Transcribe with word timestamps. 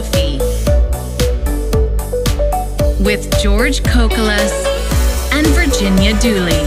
Coffee 0.00 0.38
with 3.04 3.30
George 3.42 3.82
Kokolas 3.82 4.54
and 5.30 5.46
Virginia 5.48 6.18
Dooley. 6.20 6.64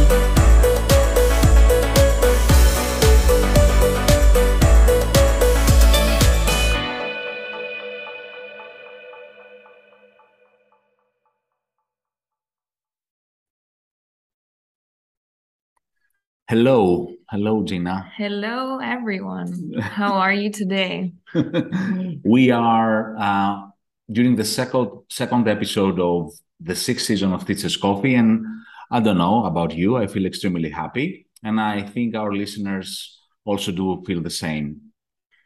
Hello. 16.47 17.09
Hello, 17.33 17.63
Gina. 17.63 18.11
Hello, 18.15 18.77
everyone. 18.77 19.73
How 19.81 20.13
are 20.13 20.31
you 20.31 20.51
today? 20.51 21.13
we 22.23 22.51
are 22.51 23.17
uh, 23.17 23.69
during 24.11 24.35
the 24.35 24.45
second 24.45 24.91
second 25.09 25.47
episode 25.47 25.99
of 25.99 26.31
the 26.59 26.75
sixth 26.75 27.07
season 27.07 27.33
of 27.33 27.43
Teachers 27.43 27.75
Coffee, 27.75 28.13
and 28.13 28.45
I 28.91 28.99
don't 28.99 29.17
know 29.17 29.45
about 29.45 29.73
you. 29.73 29.97
I 29.97 30.05
feel 30.05 30.27
extremely 30.27 30.69
happy, 30.69 31.25
and 31.43 31.59
I 31.59 31.81
think 31.81 32.15
our 32.15 32.31
listeners 32.31 33.19
also 33.45 33.71
do 33.71 34.03
feel 34.05 34.21
the 34.21 34.29
same. 34.29 34.93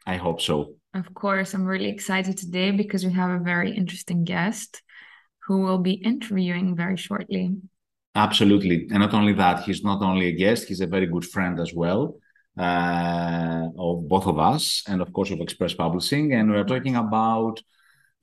I 0.06 0.16
hope 0.16 0.42
so. 0.42 0.74
Of 0.92 1.14
course, 1.14 1.54
I'm 1.54 1.64
really 1.64 1.88
excited 1.88 2.36
today 2.36 2.70
because 2.70 3.02
we 3.02 3.12
have 3.12 3.30
a 3.30 3.42
very 3.42 3.74
interesting 3.74 4.24
guest 4.24 4.82
who 5.46 5.62
will 5.62 5.78
be 5.78 5.92
interviewing 5.92 6.76
very 6.76 6.98
shortly. 6.98 7.56
Absolutely. 8.18 8.88
And 8.90 8.98
not 8.98 9.14
only 9.14 9.32
that, 9.34 9.62
he's 9.62 9.84
not 9.84 10.02
only 10.02 10.26
a 10.26 10.32
guest, 10.32 10.66
he's 10.66 10.80
a 10.80 10.88
very 10.88 11.06
good 11.06 11.24
friend 11.24 11.60
as 11.60 11.72
well 11.72 12.16
uh, 12.58 13.68
of 13.78 14.08
both 14.08 14.26
of 14.26 14.40
us 14.40 14.82
and, 14.88 15.00
of 15.00 15.12
course, 15.12 15.30
of 15.30 15.38
Express 15.38 15.72
Publishing. 15.74 16.34
And 16.34 16.50
we're 16.50 16.64
talking 16.64 16.96
about 16.96 17.62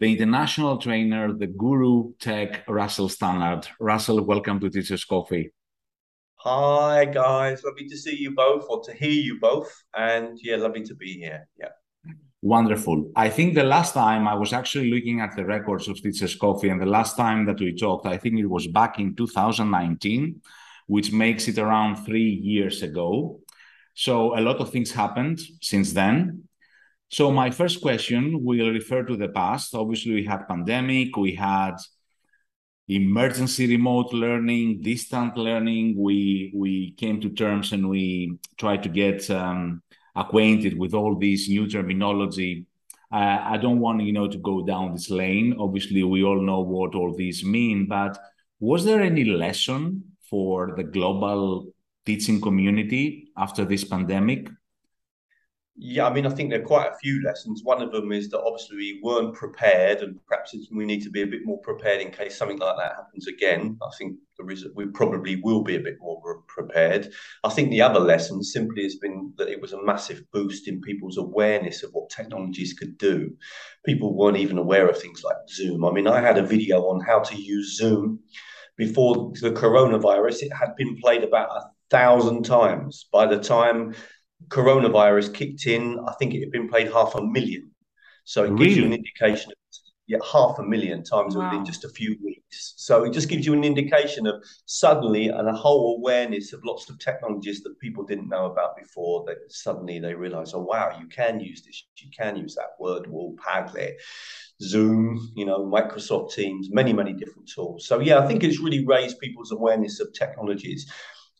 the 0.01 0.11
international 0.11 0.79
trainer, 0.79 1.31
the 1.31 1.47
guru 1.47 2.11
tech, 2.19 2.67
Russell 2.67 3.07
Stannard. 3.07 3.69
Russell, 3.79 4.21
welcome 4.25 4.59
to 4.59 4.69
Teachers 4.69 5.05
Coffee. 5.05 5.53
Hi, 6.39 7.05
guys. 7.05 7.63
Lovely 7.63 7.87
to 7.87 7.97
see 7.97 8.17
you 8.17 8.35
both 8.35 8.65
or 8.67 8.83
to 8.83 8.93
hear 8.93 9.17
you 9.27 9.39
both. 9.39 9.73
And 9.95 10.37
yeah, 10.41 10.57
lovely 10.57 10.83
to 10.83 10.95
be 10.95 11.13
here. 11.13 11.47
Yeah. 11.57 11.69
Wonderful. 12.45 13.09
I 13.15 13.31
think 13.31 13.55
the 13.55 13.63
last 13.63 13.95
time 13.95 14.27
I 14.27 14.35
was 14.35 14.53
actually 14.53 14.91
looking 14.91 15.19
at 15.19 15.35
the 15.35 15.43
records 15.43 15.87
of 15.87 15.99
Teachers 15.99 16.35
Coffee, 16.35 16.69
and 16.69 16.79
the 16.79 16.85
last 16.85 17.17
time 17.17 17.43
that 17.47 17.59
we 17.59 17.73
talked, 17.73 18.05
I 18.05 18.19
think 18.19 18.37
it 18.37 18.45
was 18.45 18.67
back 18.67 18.99
in 18.99 19.15
2019, 19.15 20.41
which 20.85 21.11
makes 21.11 21.47
it 21.47 21.57
around 21.57 22.05
three 22.05 22.29
years 22.29 22.83
ago. 22.83 23.39
So 23.95 24.37
a 24.37 24.41
lot 24.41 24.57
of 24.57 24.69
things 24.69 24.91
happened 24.91 25.39
since 25.59 25.91
then. 25.93 26.43
So 27.09 27.31
my 27.31 27.49
first 27.49 27.81
question 27.81 28.43
will 28.43 28.69
refer 28.69 29.01
to 29.01 29.17
the 29.17 29.29
past. 29.29 29.73
Obviously, 29.73 30.13
we 30.13 30.25
had 30.25 30.47
pandemic, 30.47 31.17
we 31.17 31.33
had 31.33 31.77
emergency 32.87 33.65
remote 33.65 34.13
learning, 34.13 34.83
distant 34.83 35.35
learning. 35.35 35.95
We 35.97 36.53
we 36.55 36.91
came 36.91 37.19
to 37.21 37.29
terms 37.31 37.71
and 37.71 37.89
we 37.89 38.37
tried 38.59 38.83
to 38.83 38.89
get 38.89 39.31
um, 39.31 39.81
acquainted 40.15 40.77
with 40.77 40.93
all 40.93 41.15
these 41.17 41.49
new 41.49 41.67
terminology. 41.67 42.65
Uh, 43.11 43.39
I 43.41 43.57
don't 43.57 43.79
want 43.79 44.01
you 44.01 44.13
know 44.13 44.27
to 44.27 44.37
go 44.37 44.65
down 44.65 44.93
this 44.93 45.09
lane. 45.09 45.55
Obviously, 45.59 46.03
we 46.03 46.23
all 46.23 46.41
know 46.41 46.61
what 46.61 46.95
all 46.95 47.13
these 47.13 47.43
mean, 47.43 47.87
but 47.87 48.17
was 48.59 48.85
there 48.85 49.01
any 49.01 49.25
lesson 49.25 50.03
for 50.29 50.73
the 50.75 50.83
global 50.83 51.67
teaching 52.05 52.41
community 52.41 53.29
after 53.37 53.65
this 53.65 53.83
pandemic? 53.83 54.49
Yeah, 55.77 56.07
I 56.07 56.13
mean, 56.13 56.25
I 56.25 56.29
think 56.29 56.49
there 56.49 56.61
are 56.61 56.65
quite 56.65 56.87
a 56.87 56.97
few 56.97 57.21
lessons. 57.21 57.61
One 57.63 57.81
of 57.81 57.91
them 57.91 58.13
is 58.13 58.29
that 58.29 58.41
obviously 58.41 58.77
we 58.77 59.01
weren't 59.03 59.35
prepared, 59.35 59.99
and 59.99 60.17
perhaps 60.25 60.55
we 60.71 60.85
need 60.85 61.03
to 61.03 61.09
be 61.09 61.21
a 61.21 61.27
bit 61.27 61.41
more 61.43 61.59
prepared 61.59 61.99
in 61.99 62.11
case 62.11 62.37
something 62.37 62.59
like 62.59 62.77
that 62.77 62.95
happens 62.95 63.27
again. 63.27 63.77
I 63.81 63.89
think 63.97 64.15
there 64.37 64.49
is, 64.49 64.65
we 64.73 64.85
probably 64.85 65.41
will 65.43 65.63
be 65.63 65.75
a 65.75 65.81
bit 65.81 65.97
more 65.99 66.21
prepared. 66.47 67.11
I 67.43 67.49
think 67.49 67.71
the 67.71 67.81
other 67.81 67.99
lesson 67.99 68.41
simply 68.41 68.83
has 68.83 68.95
been 68.95 69.33
that 69.37 69.49
it 69.49 69.61
was 69.61 69.73
a 69.73 69.83
massive 69.83 70.23
boost 70.31 70.69
in 70.69 70.79
people's 70.79 71.17
awareness 71.17 71.83
of 71.83 71.89
what 71.91 72.09
technologies 72.09 72.73
could 72.73 72.97
do. 72.97 73.35
People 73.85 74.15
weren't 74.15 74.37
even 74.37 74.57
aware 74.57 74.87
of 74.87 74.97
things 74.97 75.25
like 75.25 75.35
Zoom. 75.49 75.83
I 75.83 75.91
mean, 75.91 76.07
I 76.07 76.21
had 76.21 76.37
a 76.37 76.45
video 76.45 76.83
on 76.83 77.01
how 77.01 77.19
to 77.19 77.35
use 77.35 77.75
Zoom 77.75 78.19
before 78.77 79.33
the 79.41 79.51
coronavirus. 79.51 80.43
It 80.43 80.53
had 80.53 80.73
been 80.77 80.95
played 81.01 81.25
about 81.25 81.49
a 81.49 81.63
thousand 81.89 82.43
times 82.43 83.07
by 83.11 83.25
the 83.25 83.39
time 83.39 83.93
coronavirus 84.49 85.33
kicked 85.33 85.67
in, 85.67 85.99
I 86.07 86.13
think 86.13 86.33
it 86.33 86.41
had 86.41 86.51
been 86.51 86.69
played 86.69 86.91
half 86.91 87.15
a 87.15 87.21
million. 87.23 87.71
So 88.23 88.43
it 88.43 88.51
really? 88.51 88.65
gives 88.65 88.77
you 88.77 88.85
an 88.85 88.93
indication 88.93 89.51
of 89.51 89.57
yeah, 90.07 90.19
half 90.31 90.59
a 90.59 90.63
million 90.63 91.03
times 91.03 91.35
wow. 91.35 91.45
within 91.45 91.65
just 91.65 91.83
a 91.83 91.89
few 91.89 92.15
weeks. 92.23 92.73
So 92.77 93.05
it 93.05 93.13
just 93.13 93.27
gives 93.27 93.45
you 93.45 93.53
an 93.53 93.63
indication 93.63 94.27
of 94.27 94.43
suddenly 94.65 95.29
and 95.29 95.47
a 95.49 95.53
whole 95.53 95.97
awareness 95.97 96.53
of 96.53 96.63
lots 96.63 96.89
of 96.89 96.99
technologies 96.99 97.63
that 97.63 97.79
people 97.79 98.03
didn't 98.03 98.29
know 98.29 98.45
about 98.45 98.77
before. 98.77 99.23
That 99.25 99.37
suddenly 99.49 99.99
they 99.99 100.13
realize, 100.13 100.53
oh 100.53 100.61
wow, 100.61 100.95
you 100.99 101.07
can 101.07 101.39
use 101.39 101.63
this, 101.63 101.83
you 101.97 102.11
can 102.15 102.35
use 102.35 102.53
that 102.55 102.79
Wordwall, 102.79 103.35
Padlet, 103.35 103.93
Zoom, 104.61 105.31
you 105.35 105.45
know, 105.45 105.65
Microsoft 105.65 106.33
Teams, 106.33 106.69
many, 106.71 106.93
many 106.93 107.13
different 107.13 107.49
tools. 107.49 107.87
So 107.87 107.99
yeah, 107.99 108.19
I 108.19 108.27
think 108.27 108.43
it's 108.43 108.59
really 108.59 108.85
raised 108.85 109.19
people's 109.19 109.51
awareness 109.51 109.99
of 109.99 110.13
technologies 110.13 110.91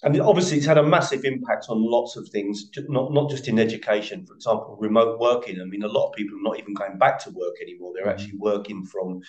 and 0.06 0.22
obviously 0.22 0.58
it's 0.58 0.68
had 0.68 0.78
a 0.78 0.84
massive 0.84 1.26
impact 1.26 1.66
on 1.68 1.82
lots 1.82 2.16
of 2.16 2.30
things 2.30 2.70
not 2.88 3.12
not 3.12 3.30
just 3.30 3.48
in 3.48 3.58
education 3.60 4.26
for 4.26 4.36
example 4.36 4.78
remote 4.80 5.20
working. 5.20 5.60
I 5.60 5.66
mean 5.66 5.84
a 5.84 5.88
lot 5.88 6.10
of 6.10 6.14
people 6.14 6.38
are 6.38 6.44
not 6.44 6.60
even 6.60 6.76
going 6.76 6.98
back 6.98 7.20
to 7.24 7.32
work 7.32 7.56
anymore. 7.62 7.92
They're 7.94 8.06
mm-hmm. 8.06 8.22
actually 8.22 8.38
working 8.38 8.86
from 8.86 9.22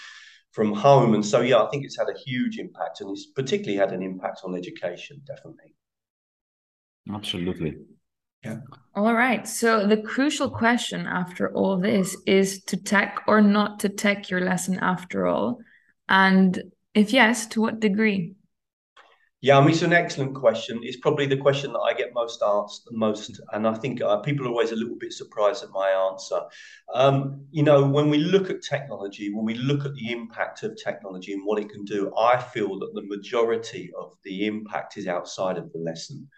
from 0.53 0.73
home. 0.75 1.15
And 1.15 1.25
so 1.25 1.41
yeah 1.41 1.63
i 1.63 1.69
think 1.71 1.85
it's 1.85 1.99
had 1.99 2.09
a 2.09 2.19
huge 2.19 2.59
impact 2.59 3.01
and 3.01 3.11
it's 3.11 3.27
particularly 3.27 3.79
had 3.79 3.93
an 3.93 4.03
impact 4.03 4.41
on 4.45 4.55
education 4.55 5.23
definitely. 5.27 5.75
Absolutely. 7.13 7.77
Yeah. 8.45 8.59
All 8.95 9.15
right. 9.15 9.47
So 9.49 9.87
the 9.87 9.97
crucial 9.97 10.51
question 10.51 11.07
after 11.07 11.53
all 11.53 11.79
this 11.79 12.17
is 12.27 12.63
to 12.65 12.77
tech 12.77 13.23
or 13.27 13.41
not 13.41 13.81
to 13.81 13.89
tech 13.89 14.31
your 14.31 14.41
lesson 14.41 14.79
after 14.81 15.27
all? 15.27 15.59
And 16.09 16.63
if 16.95 17.13
yes 17.13 17.47
to 17.49 17.61
what 17.61 17.81
degree 17.81 18.36
yeah, 19.47 19.59
I 19.59 19.61
mean, 19.61 19.71
it's 19.71 19.83
an 19.83 19.93
excellent 19.93 20.35
question. 20.35 20.81
It's 20.83 20.97
probably 20.97 21.25
the 21.25 21.37
question 21.37 21.73
that 21.73 21.79
I 21.79 21.95
get 21.95 22.13
most 22.13 22.43
asked 22.45 22.85
the 22.85 22.97
most, 22.97 23.41
and 23.53 23.65
I 23.65 23.75
think 23.75 24.03
uh, 24.03 24.17
people 24.17 24.45
are 24.45 24.49
always 24.49 24.73
a 24.73 24.75
little 24.75 24.97
bit 24.99 25.13
surprised 25.13 25.63
at 25.63 25.71
my 25.71 25.89
answer. 26.11 26.41
Um, 26.93 27.47
you 27.53 27.63
know, 27.63 27.87
when 27.87 28.11
we 28.11 28.19
look 28.19 28.51
at 28.51 28.61
technology, 28.61 29.33
when 29.33 29.45
we 29.45 29.55
look 29.55 29.85
at 29.85 29.95
the 29.95 30.11
impact 30.11 30.65
of 30.65 30.77
technology 30.77 31.33
and 31.33 31.47
what 31.47 31.61
it 31.61 31.71
can 31.71 31.85
do, 31.85 32.13
I 32.19 32.39
feel 32.39 32.77
that 32.81 32.93
the 32.95 33.07
majority 33.07 33.93
of 33.97 34.17
the 34.25 34.49
impact 34.49 34.97
is 34.97 35.07
outside 35.07 35.59
of 35.59 35.73
the 35.73 35.79
lesson. 35.79 36.29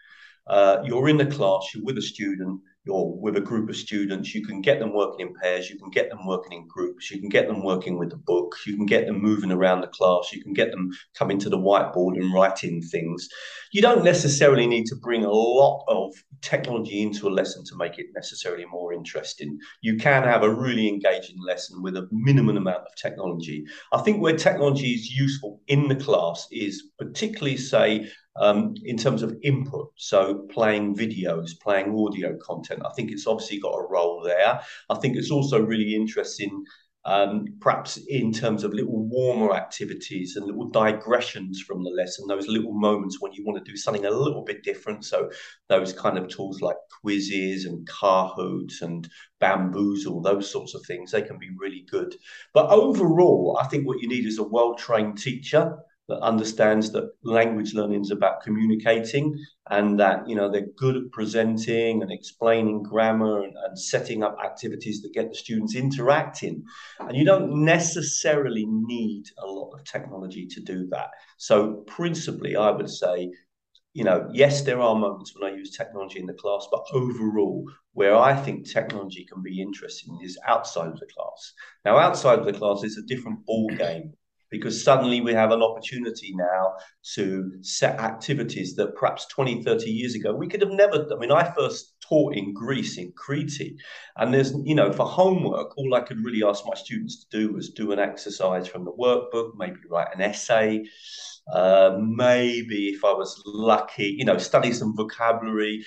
Uh, 0.46 0.82
you're 0.84 1.08
in 1.08 1.16
the 1.16 1.24
class, 1.24 1.70
you're 1.74 1.84
with 1.84 1.96
a 1.96 2.02
student, 2.02 2.60
you're 2.88 3.04
with 3.20 3.36
a 3.36 3.40
group 3.40 3.68
of 3.68 3.76
students, 3.76 4.34
you 4.34 4.44
can 4.44 4.62
get 4.62 4.78
them 4.78 4.94
working 4.94 5.26
in 5.26 5.34
pairs, 5.34 5.68
you 5.68 5.78
can 5.78 5.90
get 5.90 6.08
them 6.08 6.26
working 6.26 6.52
in 6.52 6.66
groups, 6.66 7.10
you 7.10 7.20
can 7.20 7.28
get 7.28 7.46
them 7.46 7.62
working 7.62 7.98
with 7.98 8.08
the 8.08 8.16
book, 8.16 8.56
you 8.66 8.76
can 8.76 8.86
get 8.86 9.06
them 9.06 9.20
moving 9.20 9.52
around 9.52 9.82
the 9.82 9.88
class, 9.88 10.32
you 10.32 10.42
can 10.42 10.54
get 10.54 10.70
them 10.70 10.90
coming 11.14 11.38
to 11.38 11.50
the 11.50 11.58
whiteboard 11.58 12.16
and 12.16 12.32
writing 12.32 12.80
things. 12.80 13.28
You 13.72 13.82
don't 13.82 14.04
necessarily 14.04 14.66
need 14.66 14.86
to 14.86 14.96
bring 14.96 15.24
a 15.24 15.30
lot 15.30 15.84
of 15.86 16.14
technology 16.40 17.02
into 17.02 17.28
a 17.28 17.36
lesson 17.38 17.62
to 17.66 17.76
make 17.76 17.98
it 17.98 18.06
necessarily 18.14 18.64
more 18.64 18.94
interesting. 18.94 19.58
You 19.82 19.98
can 19.98 20.22
have 20.22 20.42
a 20.42 20.54
really 20.54 20.88
engaging 20.88 21.36
lesson 21.46 21.82
with 21.82 21.94
a 21.94 22.08
minimum 22.10 22.56
amount 22.56 22.86
of 22.86 22.96
technology. 22.96 23.64
I 23.92 24.00
think 24.00 24.22
where 24.22 24.36
technology 24.36 24.92
is 24.94 25.10
useful 25.10 25.60
in 25.68 25.88
the 25.88 25.96
class 25.96 26.48
is 26.50 26.84
particularly, 26.98 27.58
say, 27.58 28.08
um, 28.40 28.74
in 28.84 28.96
terms 28.96 29.22
of 29.22 29.36
input. 29.42 29.90
So 29.96 30.46
playing 30.50 30.96
videos, 30.96 31.58
playing 31.60 31.94
audio 31.98 32.36
content. 32.36 32.77
I 32.84 32.92
think 32.92 33.10
it's 33.10 33.26
obviously 33.26 33.58
got 33.58 33.74
a 33.74 33.86
role 33.88 34.22
there. 34.22 34.60
I 34.90 34.94
think 34.96 35.16
it's 35.16 35.30
also 35.30 35.60
really 35.60 35.94
interesting. 35.94 36.64
Um, 37.04 37.46
perhaps 37.60 37.96
in 38.08 38.32
terms 38.32 38.64
of 38.64 38.74
little 38.74 39.02
warmer 39.02 39.54
activities 39.54 40.36
and 40.36 40.44
little 40.44 40.68
digressions 40.68 41.62
from 41.62 41.82
the 41.82 41.90
lesson, 41.90 42.26
those 42.26 42.48
little 42.48 42.74
moments 42.74 43.18
when 43.18 43.32
you 43.32 43.44
want 43.46 43.64
to 43.64 43.70
do 43.70 43.78
something 43.78 44.04
a 44.04 44.10
little 44.10 44.42
bit 44.42 44.62
different. 44.62 45.04
So, 45.06 45.30
those 45.68 45.92
kind 45.92 46.18
of 46.18 46.28
tools 46.28 46.60
like 46.60 46.76
quizzes 47.00 47.64
and 47.64 47.88
Kahoot 47.88 48.82
and 48.82 49.08
Baamboozle, 49.40 50.22
those 50.22 50.50
sorts 50.50 50.74
of 50.74 50.84
things, 50.86 51.10
they 51.10 51.22
can 51.22 51.38
be 51.38 51.50
really 51.56 51.86
good. 51.90 52.14
But 52.52 52.68
overall, 52.68 53.58
I 53.58 53.68
think 53.68 53.86
what 53.86 54.00
you 54.02 54.08
need 54.08 54.26
is 54.26 54.38
a 54.38 54.42
well 54.42 54.74
trained 54.74 55.16
teacher 55.18 55.78
that 56.08 56.20
understands 56.20 56.90
that 56.92 57.10
language 57.22 57.74
learning 57.74 58.00
is 58.00 58.10
about 58.10 58.42
communicating 58.42 59.38
and 59.70 60.00
that 60.00 60.26
you 60.28 60.34
know 60.34 60.50
they're 60.50 60.66
good 60.76 60.96
at 60.96 61.10
presenting 61.12 62.02
and 62.02 62.10
explaining 62.10 62.82
grammar 62.82 63.44
and, 63.44 63.54
and, 63.66 63.78
setting 63.78 64.22
up 64.22 64.36
activities 64.42 65.02
that 65.02 65.12
get 65.12 65.28
the 65.28 65.34
students 65.34 65.74
interacting. 65.74 66.62
And 67.00 67.16
you 67.16 67.24
don't 67.24 67.64
necessarily 67.64 68.64
need 68.66 69.24
a 69.38 69.46
lot 69.46 69.72
of 69.72 69.84
technology 69.84 70.46
to 70.46 70.60
do 70.60 70.86
that. 70.90 71.10
So 71.36 71.84
principally 71.86 72.56
i 72.56 72.70
would 72.70 72.90
say 72.90 73.30
you 73.94 74.04
know, 74.04 74.28
yes, 74.32 74.62
there 74.62 74.80
are 74.80 74.94
moments 74.94 75.32
when 75.34 75.50
I 75.50 75.56
use 75.56 75.76
technology 75.76 76.20
in 76.20 76.26
the 76.26 76.34
class, 76.34 76.68
but 76.70 76.84
overall, 76.92 77.64
where 77.94 78.16
I 78.16 78.36
think 78.36 78.64
technology 78.64 79.26
can 79.28 79.42
be 79.42 79.60
interesting 79.60 80.20
is 80.22 80.38
outside 80.46 80.88
of 80.88 81.00
the 81.00 81.06
class. 81.06 81.52
Now, 81.84 81.98
outside 81.98 82.38
of 82.38 82.44
the 82.44 82.52
class 82.52 82.84
is 82.84 82.96
a 82.96 83.06
different 83.12 83.44
ball 83.44 83.68
game 83.70 84.12
because 84.50 84.82
suddenly 84.82 85.20
we 85.20 85.32
have 85.32 85.50
an 85.50 85.62
opportunity 85.62 86.32
now 86.34 86.74
to 87.14 87.50
set 87.60 88.00
activities 88.00 88.74
that 88.76 88.94
perhaps 88.94 89.26
20, 89.26 89.62
30 89.62 89.90
years 89.90 90.14
ago 90.14 90.34
we 90.34 90.48
could 90.48 90.60
have 90.60 90.70
never. 90.70 91.06
I 91.12 91.18
mean, 91.18 91.32
I 91.32 91.52
first 91.52 91.94
taught 92.08 92.34
in 92.34 92.54
Greece, 92.54 92.98
in 92.98 93.12
Crete, 93.12 93.76
and 94.16 94.32
there's, 94.32 94.52
you 94.64 94.74
know, 94.74 94.92
for 94.92 95.06
homework, 95.06 95.76
all 95.76 95.94
I 95.94 96.00
could 96.00 96.24
really 96.24 96.42
ask 96.44 96.64
my 96.66 96.74
students 96.74 97.24
to 97.24 97.38
do 97.38 97.52
was 97.52 97.70
do 97.70 97.92
an 97.92 97.98
exercise 97.98 98.66
from 98.66 98.84
the 98.84 98.92
workbook, 98.92 99.52
maybe 99.56 99.76
write 99.90 100.14
an 100.14 100.22
essay. 100.22 100.84
Uh, 101.52 101.96
maybe 101.98 102.88
if 102.88 103.04
I 103.04 103.12
was 103.12 103.42
lucky, 103.46 104.16
you 104.18 104.24
know, 104.24 104.36
study 104.36 104.72
some 104.72 104.94
vocabulary, 104.94 105.84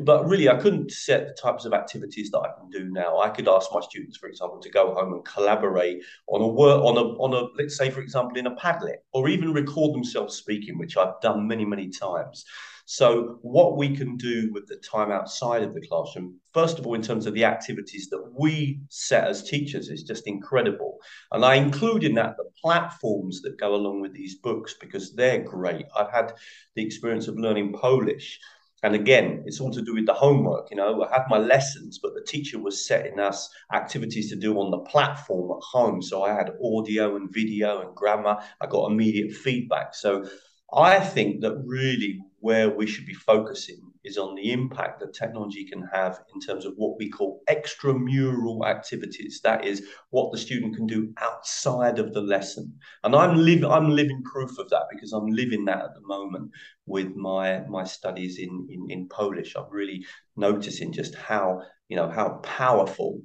but 0.00 0.26
really, 0.26 0.48
I 0.48 0.56
couldn't 0.56 0.90
set 0.90 1.26
the 1.26 1.34
types 1.34 1.64
of 1.64 1.72
activities 1.72 2.30
that 2.30 2.40
I 2.40 2.48
can 2.58 2.70
do 2.70 2.90
now. 2.90 3.18
I 3.18 3.28
could 3.28 3.48
ask 3.48 3.68
my 3.72 3.80
students, 3.80 4.16
for 4.16 4.28
example, 4.28 4.60
to 4.60 4.70
go 4.70 4.94
home 4.94 5.12
and 5.12 5.24
collaborate 5.24 6.02
on 6.28 6.40
a 6.40 6.48
work 6.48 6.82
on 6.82 6.96
a 6.96 7.02
on 7.18 7.34
a 7.34 7.48
let's 7.56 7.76
say, 7.76 7.90
for 7.90 8.00
example, 8.00 8.38
in 8.38 8.46
a 8.46 8.56
Padlet, 8.56 8.98
or 9.12 9.28
even 9.28 9.52
record 9.52 9.94
themselves 9.94 10.36
speaking, 10.36 10.78
which 10.78 10.96
I've 10.96 11.20
done 11.20 11.46
many 11.46 11.64
many 11.64 11.88
times. 11.88 12.44
So, 12.90 13.38
what 13.42 13.76
we 13.76 13.94
can 13.94 14.16
do 14.16 14.50
with 14.50 14.66
the 14.66 14.76
time 14.76 15.12
outside 15.12 15.62
of 15.62 15.74
the 15.74 15.86
classroom, 15.86 16.40
first 16.54 16.78
of 16.78 16.86
all, 16.86 16.94
in 16.94 17.02
terms 17.02 17.26
of 17.26 17.34
the 17.34 17.44
activities 17.44 18.08
that 18.08 18.32
we 18.34 18.80
set 18.88 19.28
as 19.28 19.42
teachers, 19.42 19.90
is 19.90 20.04
just 20.04 20.26
incredible. 20.26 20.96
And 21.30 21.44
I 21.44 21.56
include 21.56 22.02
in 22.02 22.14
that 22.14 22.38
the 22.38 22.48
platforms 22.62 23.42
that 23.42 23.60
go 23.60 23.74
along 23.74 24.00
with 24.00 24.14
these 24.14 24.36
books 24.36 24.74
because 24.80 25.14
they're 25.14 25.42
great. 25.42 25.84
I've 25.94 26.10
had 26.10 26.32
the 26.76 26.82
experience 26.82 27.28
of 27.28 27.38
learning 27.38 27.74
Polish 27.74 28.40
and 28.82 28.94
again, 28.94 29.42
it's 29.44 29.60
all 29.60 29.72
to 29.72 29.82
do 29.82 29.94
with 29.94 30.06
the 30.06 30.14
homework. 30.14 30.70
You 30.70 30.76
know, 30.76 31.02
I 31.02 31.12
had 31.12 31.24
my 31.28 31.38
lessons, 31.38 31.98
but 31.98 32.14
the 32.14 32.22
teacher 32.22 32.58
was 32.58 32.86
setting 32.86 33.18
us 33.18 33.50
activities 33.72 34.30
to 34.30 34.36
do 34.36 34.58
on 34.58 34.70
the 34.70 34.78
platform 34.78 35.50
at 35.50 35.62
home. 35.62 36.00
So 36.00 36.22
I 36.22 36.32
had 36.32 36.52
audio 36.64 37.16
and 37.16 37.32
video 37.32 37.80
and 37.80 37.94
grammar. 37.94 38.38
I 38.60 38.66
got 38.66 38.90
immediate 38.90 39.32
feedback. 39.32 39.94
So 39.94 40.28
I 40.72 41.00
think 41.00 41.40
that 41.40 41.60
really 41.64 42.20
where 42.40 42.70
we 42.70 42.86
should 42.86 43.06
be 43.06 43.14
focusing 43.14 43.80
is 44.08 44.18
on 44.18 44.34
the 44.34 44.50
impact 44.50 44.98
that 45.00 45.14
technology 45.14 45.64
can 45.64 45.82
have 45.92 46.18
in 46.34 46.40
terms 46.40 46.64
of 46.64 46.72
what 46.76 46.96
we 46.98 47.08
call 47.08 47.42
extramural 47.48 48.66
activities. 48.66 49.40
That 49.44 49.64
is 49.64 49.86
what 50.10 50.32
the 50.32 50.38
student 50.38 50.74
can 50.74 50.86
do 50.86 51.12
outside 51.18 51.98
of 51.98 52.14
the 52.14 52.22
lesson. 52.22 52.74
And 53.04 53.14
I'm 53.14 53.36
living 53.36 53.70
I'm 53.70 53.90
living 53.90 54.22
proof 54.24 54.58
of 54.58 54.70
that 54.70 54.86
because 54.90 55.12
I'm 55.12 55.26
living 55.26 55.64
that 55.66 55.84
at 55.84 55.94
the 55.94 56.06
moment 56.06 56.50
with 56.86 57.14
my 57.14 57.60
my 57.68 57.84
studies 57.84 58.38
in, 58.38 58.66
in, 58.70 58.90
in 58.90 59.08
Polish. 59.08 59.54
I'm 59.54 59.70
really 59.70 60.04
noticing 60.36 60.92
just 60.92 61.14
how, 61.14 61.60
you 61.88 61.96
know, 61.96 62.08
how 62.08 62.40
powerful 62.42 63.20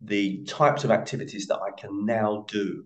the 0.00 0.44
types 0.44 0.84
of 0.84 0.90
activities 0.90 1.46
that 1.48 1.58
I 1.58 1.72
can 1.80 2.06
now 2.06 2.44
do 2.48 2.84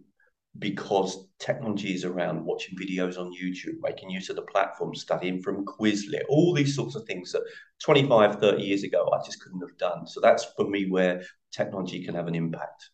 because 0.58 1.28
technology 1.38 1.94
is 1.94 2.04
around 2.04 2.44
watching 2.44 2.76
videos 2.76 3.18
on 3.18 3.32
YouTube, 3.32 3.80
making 3.80 4.10
use 4.10 4.28
of 4.28 4.36
the 4.36 4.42
platform, 4.42 4.94
studying 4.94 5.40
from 5.40 5.64
Quizlet, 5.64 6.22
all 6.28 6.52
these 6.52 6.74
sorts 6.74 6.96
of 6.96 7.04
things 7.04 7.32
that 7.32 7.42
25, 7.82 8.36
30 8.36 8.62
years 8.62 8.82
ago 8.82 9.08
I 9.12 9.24
just 9.24 9.42
couldn't 9.42 9.60
have 9.60 9.76
done. 9.78 10.06
So 10.06 10.20
that's 10.20 10.44
for 10.56 10.68
me 10.68 10.90
where 10.90 11.22
technology 11.52 12.04
can 12.04 12.14
have 12.14 12.26
an 12.26 12.34
impact. 12.34 12.90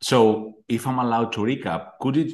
So 0.00 0.54
if 0.68 0.86
I'm 0.86 0.98
allowed 0.98 1.32
to 1.32 1.40
recap, 1.40 1.90
could 2.00 2.16
it 2.16 2.32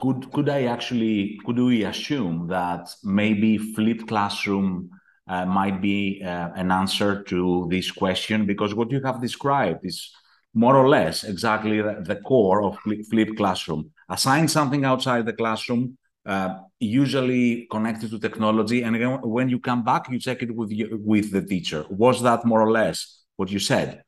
could 0.00 0.30
could 0.32 0.48
I 0.48 0.64
actually 0.64 1.38
could 1.44 1.58
we 1.58 1.84
assume 1.84 2.46
that 2.48 2.88
maybe 3.02 3.58
flipped 3.58 4.06
classroom 4.06 4.90
uh, 5.26 5.44
might 5.44 5.82
be 5.82 6.22
uh, 6.24 6.50
an 6.54 6.70
answer 6.70 7.22
to 7.24 7.66
this 7.70 7.90
question 7.90 8.46
because 8.46 8.74
what 8.74 8.92
you 8.92 9.00
have 9.02 9.20
described 9.20 9.84
is 9.84 10.12
more 10.56 10.74
or 10.74 10.88
less 10.88 11.22
exactly 11.22 11.82
the, 11.82 12.20
core 12.24 12.64
of 12.64 12.78
flipped 13.10 13.36
classroom. 13.36 13.90
Assign 14.08 14.48
something 14.48 14.86
outside 14.86 15.26
the 15.26 15.34
classroom, 15.34 15.98
uh, 16.24 16.54
usually 16.80 17.68
connected 17.70 18.10
to 18.10 18.18
technology, 18.18 18.82
and 18.82 18.96
again, 18.96 19.20
when 19.22 19.50
you 19.50 19.60
come 19.60 19.84
back, 19.84 20.10
you 20.10 20.18
check 20.18 20.42
it 20.42 20.56
with 20.56 20.70
you, 20.72 20.98
with 21.04 21.30
the 21.30 21.42
teacher. 21.42 21.84
Was 21.90 22.22
that 22.22 22.46
more 22.46 22.62
or 22.62 22.72
less 22.72 23.22
what 23.36 23.50
you 23.50 23.58
said? 23.58 24.02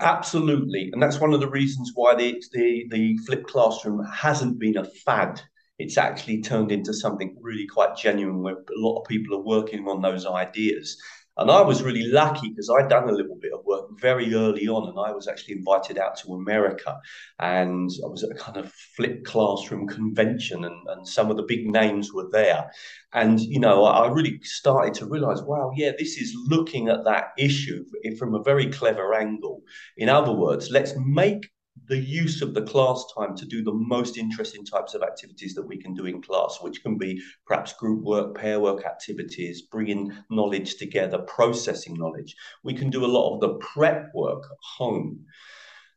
Absolutely, 0.00 0.90
and 0.92 1.02
that's 1.02 1.20
one 1.20 1.32
of 1.32 1.40
the 1.40 1.48
reasons 1.48 1.92
why 1.94 2.14
the 2.14 2.30
the, 2.52 2.86
the 2.90 3.16
flipped 3.26 3.48
classroom 3.48 4.04
hasn't 4.04 4.58
been 4.58 4.76
a 4.76 4.84
fad. 4.84 5.40
It's 5.78 5.96
actually 5.96 6.42
turned 6.42 6.70
into 6.70 6.92
something 6.92 7.34
really 7.40 7.66
quite 7.66 7.96
genuine, 7.96 8.42
where 8.42 8.56
a 8.56 8.78
lot 8.78 9.00
of 9.00 9.08
people 9.08 9.34
are 9.36 9.42
working 9.42 9.88
on 9.88 10.02
those 10.02 10.26
ideas. 10.26 10.98
And 11.38 11.50
I 11.50 11.60
was 11.60 11.82
really 11.82 12.06
lucky 12.06 12.48
because 12.48 12.70
I'd 12.70 12.88
done 12.88 13.08
a 13.08 13.12
little 13.12 13.36
bit 13.40 13.52
of 13.52 13.64
work 13.64 13.86
very 14.00 14.34
early 14.34 14.68
on, 14.68 14.88
and 14.88 14.98
I 14.98 15.12
was 15.12 15.28
actually 15.28 15.54
invited 15.54 15.98
out 15.98 16.16
to 16.18 16.32
America. 16.32 16.98
And 17.38 17.90
I 18.04 18.08
was 18.08 18.24
at 18.24 18.30
a 18.30 18.34
kind 18.34 18.56
of 18.56 18.72
flipped 18.96 19.26
classroom 19.26 19.86
convention, 19.86 20.64
and, 20.64 20.76
and 20.88 21.06
some 21.06 21.30
of 21.30 21.36
the 21.36 21.42
big 21.42 21.66
names 21.66 22.12
were 22.12 22.28
there. 22.32 22.70
And, 23.12 23.38
you 23.40 23.60
know, 23.60 23.84
I 23.84 24.08
really 24.08 24.40
started 24.42 24.94
to 24.94 25.06
realize, 25.06 25.42
wow, 25.42 25.72
yeah, 25.76 25.92
this 25.98 26.16
is 26.16 26.34
looking 26.46 26.88
at 26.88 27.04
that 27.04 27.32
issue 27.38 27.84
from 28.18 28.34
a 28.34 28.42
very 28.42 28.70
clever 28.70 29.14
angle. 29.14 29.62
In 29.96 30.08
other 30.08 30.32
words, 30.32 30.70
let's 30.70 30.94
make 30.96 31.50
the 31.88 31.98
use 31.98 32.42
of 32.42 32.54
the 32.54 32.62
class 32.62 33.04
time 33.16 33.36
to 33.36 33.44
do 33.44 33.62
the 33.62 33.72
most 33.72 34.16
interesting 34.16 34.64
types 34.64 34.94
of 34.94 35.02
activities 35.02 35.54
that 35.54 35.66
we 35.66 35.76
can 35.76 35.94
do 35.94 36.06
in 36.06 36.20
class, 36.20 36.58
which 36.60 36.82
can 36.82 36.98
be 36.98 37.22
perhaps 37.46 37.72
group 37.74 38.02
work, 38.02 38.34
pair 38.34 38.58
work 38.60 38.84
activities, 38.84 39.62
bringing 39.62 40.12
knowledge 40.30 40.76
together, 40.76 41.18
processing 41.18 41.94
knowledge. 41.94 42.34
We 42.64 42.74
can 42.74 42.90
do 42.90 43.04
a 43.04 43.06
lot 43.06 43.34
of 43.34 43.40
the 43.40 43.54
prep 43.58 44.10
work 44.14 44.44
at 44.44 44.58
home. 44.78 45.26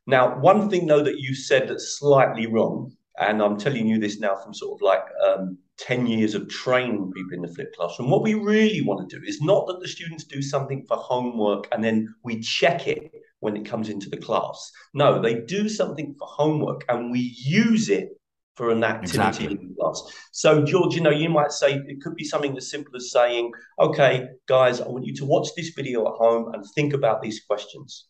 Now, 0.05 0.39
one 0.39 0.69
thing 0.69 0.87
though 0.87 1.03
that 1.03 1.19
you 1.19 1.33
said 1.33 1.67
that's 1.67 1.97
slightly 1.97 2.47
wrong, 2.47 2.95
and 3.19 3.41
I'm 3.41 3.57
telling 3.57 3.87
you 3.87 3.99
this 3.99 4.19
now 4.19 4.35
from 4.35 4.53
sort 4.53 4.77
of 4.77 4.81
like 4.81 5.03
um, 5.25 5.57
10 5.77 6.07
years 6.07 6.35
of 6.35 6.47
training 6.49 7.11
people 7.13 7.33
in 7.33 7.41
the 7.41 7.53
flipped 7.53 7.75
classroom. 7.75 8.09
What 8.09 8.23
we 8.23 8.33
really 8.33 8.81
want 8.81 9.09
to 9.09 9.19
do 9.19 9.25
is 9.25 9.41
not 9.41 9.67
that 9.67 9.79
the 9.81 9.87
students 9.87 10.23
do 10.23 10.41
something 10.41 10.85
for 10.87 10.97
homework 10.97 11.67
and 11.71 11.83
then 11.83 12.13
we 12.23 12.39
check 12.39 12.87
it 12.87 13.11
when 13.39 13.55
it 13.55 13.65
comes 13.65 13.89
into 13.89 14.09
the 14.09 14.17
class. 14.17 14.71
No, 14.93 15.21
they 15.21 15.41
do 15.41 15.69
something 15.69 16.15
for 16.17 16.27
homework 16.27 16.83
and 16.89 17.11
we 17.11 17.33
use 17.37 17.89
it 17.89 18.09
for 18.55 18.71
an 18.71 18.83
activity 18.83 19.45
exactly. 19.45 19.45
in 19.51 19.75
class. 19.79 20.01
So, 20.33 20.63
George, 20.65 20.93
you 20.93 21.01
know, 21.01 21.11
you 21.11 21.29
might 21.29 21.51
say 21.51 21.75
it 21.75 22.01
could 22.01 22.15
be 22.15 22.25
something 22.25 22.57
as 22.57 22.69
simple 22.69 22.95
as 22.97 23.11
saying, 23.11 23.51
okay, 23.79 24.27
guys, 24.47 24.81
I 24.81 24.87
want 24.89 25.05
you 25.05 25.15
to 25.15 25.25
watch 25.25 25.47
this 25.55 25.69
video 25.69 26.05
at 26.07 26.15
home 26.15 26.53
and 26.53 26.65
think 26.75 26.93
about 26.93 27.21
these 27.21 27.41
questions. 27.47 28.07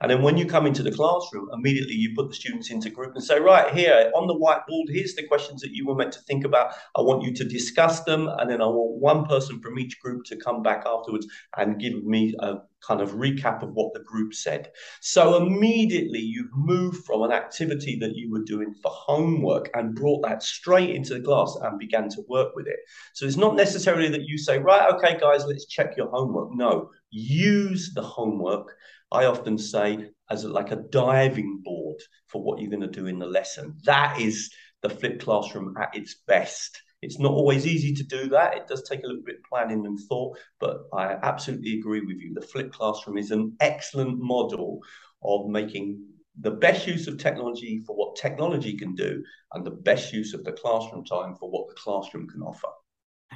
And 0.00 0.10
then 0.10 0.22
when 0.22 0.36
you 0.36 0.46
come 0.46 0.66
into 0.66 0.82
the 0.82 0.92
classroom, 0.92 1.48
immediately 1.52 1.94
you 1.94 2.14
put 2.14 2.28
the 2.28 2.34
students 2.34 2.70
into 2.70 2.90
group 2.90 3.14
and 3.14 3.24
say, 3.24 3.40
right 3.40 3.72
here 3.72 4.10
on 4.14 4.26
the 4.26 4.34
whiteboard, 4.34 4.88
here's 4.88 5.14
the 5.14 5.26
questions 5.26 5.60
that 5.62 5.72
you 5.72 5.86
were 5.86 5.94
meant 5.94 6.12
to 6.12 6.20
think 6.20 6.44
about. 6.44 6.74
I 6.96 7.00
want 7.00 7.22
you 7.22 7.32
to 7.34 7.44
discuss 7.44 8.02
them. 8.04 8.28
And 8.38 8.50
then 8.50 8.60
I 8.60 8.66
want 8.66 9.00
one 9.00 9.24
person 9.26 9.60
from 9.60 9.78
each 9.78 10.00
group 10.00 10.24
to 10.26 10.36
come 10.36 10.62
back 10.62 10.84
afterwards 10.86 11.26
and 11.56 11.80
give 11.80 12.04
me 12.04 12.34
a 12.40 12.56
kind 12.86 13.00
of 13.00 13.12
recap 13.12 13.62
of 13.62 13.70
what 13.74 13.94
the 13.94 14.00
group 14.00 14.34
said. 14.34 14.70
So 15.00 15.36
immediately 15.36 16.18
you've 16.18 16.54
moved 16.54 17.04
from 17.04 17.22
an 17.22 17.30
activity 17.30 17.96
that 18.00 18.16
you 18.16 18.30
were 18.30 18.42
doing 18.42 18.74
for 18.82 18.90
homework 18.90 19.70
and 19.74 19.94
brought 19.94 20.22
that 20.26 20.42
straight 20.42 20.90
into 20.90 21.14
the 21.14 21.20
class 21.20 21.56
and 21.62 21.78
began 21.78 22.08
to 22.10 22.24
work 22.28 22.56
with 22.56 22.66
it. 22.66 22.80
So 23.14 23.24
it's 23.24 23.36
not 23.36 23.54
necessarily 23.54 24.08
that 24.08 24.26
you 24.26 24.36
say, 24.36 24.58
right, 24.58 24.92
okay, 24.94 25.16
guys, 25.18 25.44
let's 25.46 25.66
check 25.66 25.96
your 25.96 26.10
homework. 26.10 26.48
No, 26.52 26.90
use 27.10 27.92
the 27.94 28.02
homework 28.02 28.74
I 29.12 29.26
often 29.26 29.58
say 29.58 30.10
as 30.30 30.44
like 30.44 30.70
a 30.70 30.76
diving 30.90 31.60
board 31.62 31.98
for 32.28 32.42
what 32.42 32.60
you're 32.60 32.70
going 32.70 32.80
to 32.80 32.86
do 32.88 33.06
in 33.06 33.18
the 33.18 33.26
lesson. 33.26 33.76
That 33.84 34.20
is 34.20 34.50
the 34.82 34.88
flipped 34.88 35.22
classroom 35.22 35.74
at 35.80 35.94
its 35.94 36.16
best. 36.26 36.80
It's 37.02 37.18
not 37.18 37.32
always 37.32 37.66
easy 37.66 37.92
to 37.94 38.04
do 38.04 38.28
that. 38.28 38.56
It 38.56 38.68
does 38.68 38.88
take 38.88 39.02
a 39.02 39.06
little 39.06 39.22
bit 39.24 39.36
of 39.36 39.42
planning 39.48 39.84
and 39.86 39.98
thought, 40.08 40.38
but 40.60 40.82
I 40.92 41.16
absolutely 41.22 41.78
agree 41.78 42.00
with 42.00 42.18
you. 42.18 42.32
The 42.32 42.46
flipped 42.46 42.74
classroom 42.74 43.18
is 43.18 43.30
an 43.30 43.56
excellent 43.60 44.18
model 44.18 44.80
of 45.22 45.48
making 45.48 46.00
the 46.40 46.52
best 46.52 46.86
use 46.86 47.08
of 47.08 47.18
technology 47.18 47.82
for 47.86 47.94
what 47.94 48.16
technology 48.16 48.76
can 48.76 48.94
do 48.94 49.22
and 49.52 49.64
the 49.64 49.70
best 49.70 50.12
use 50.12 50.32
of 50.32 50.44
the 50.44 50.52
classroom 50.52 51.04
time 51.04 51.34
for 51.34 51.50
what 51.50 51.68
the 51.68 51.74
classroom 51.74 52.26
can 52.28 52.40
offer. 52.40 52.68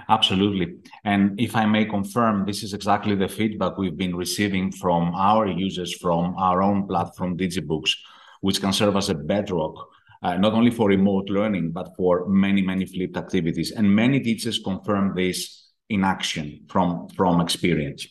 Absolutely. 0.09 0.77
And 1.05 1.39
if 1.41 1.57
I 1.57 1.67
may 1.67 1.85
confirm, 1.85 2.47
this 2.47 2.63
is 2.63 2.75
exactly 2.75 3.15
the 3.15 3.29
feedback 3.29 3.77
we've 3.77 3.97
been 3.97 4.15
receiving 4.15 4.71
from 4.71 5.15
our 5.15 5.47
users 5.47 5.95
from 5.95 6.35
our 6.37 6.63
own 6.63 6.87
platform, 6.87 7.37
DigiBooks, 7.37 7.93
which 8.41 8.61
can 8.61 8.73
serve 8.73 8.97
as 8.97 9.09
a 9.09 9.15
bedrock, 9.15 9.75
uh, 10.23 10.37
not 10.37 10.53
only 10.53 10.71
for 10.71 10.89
remote 10.89 11.29
learning, 11.29 11.73
but 11.73 11.91
for 11.97 12.29
many, 12.29 12.63
many 12.63 12.87
flipped 12.87 13.17
activities. 13.17 13.73
And 13.73 13.95
many 13.95 14.21
teachers 14.21 14.59
confirm 14.59 15.15
this 15.15 15.73
in 15.89 16.05
action 16.05 16.67
from, 16.69 17.09
from 17.17 17.41
experience. 17.41 18.07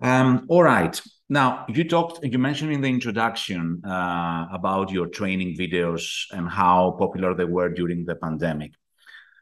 Um, 0.00 0.46
all 0.48 0.62
right. 0.62 1.00
Now, 1.28 1.66
you 1.68 1.84
talked, 1.88 2.24
you 2.24 2.38
mentioned 2.38 2.72
in 2.72 2.80
the 2.80 2.88
introduction 2.88 3.82
uh, 3.84 4.46
about 4.52 4.92
your 4.92 5.06
training 5.06 5.56
videos 5.56 6.26
and 6.30 6.48
how 6.48 6.94
popular 6.98 7.34
they 7.34 7.44
were 7.44 7.68
during 7.68 8.04
the 8.04 8.14
pandemic. 8.14 8.72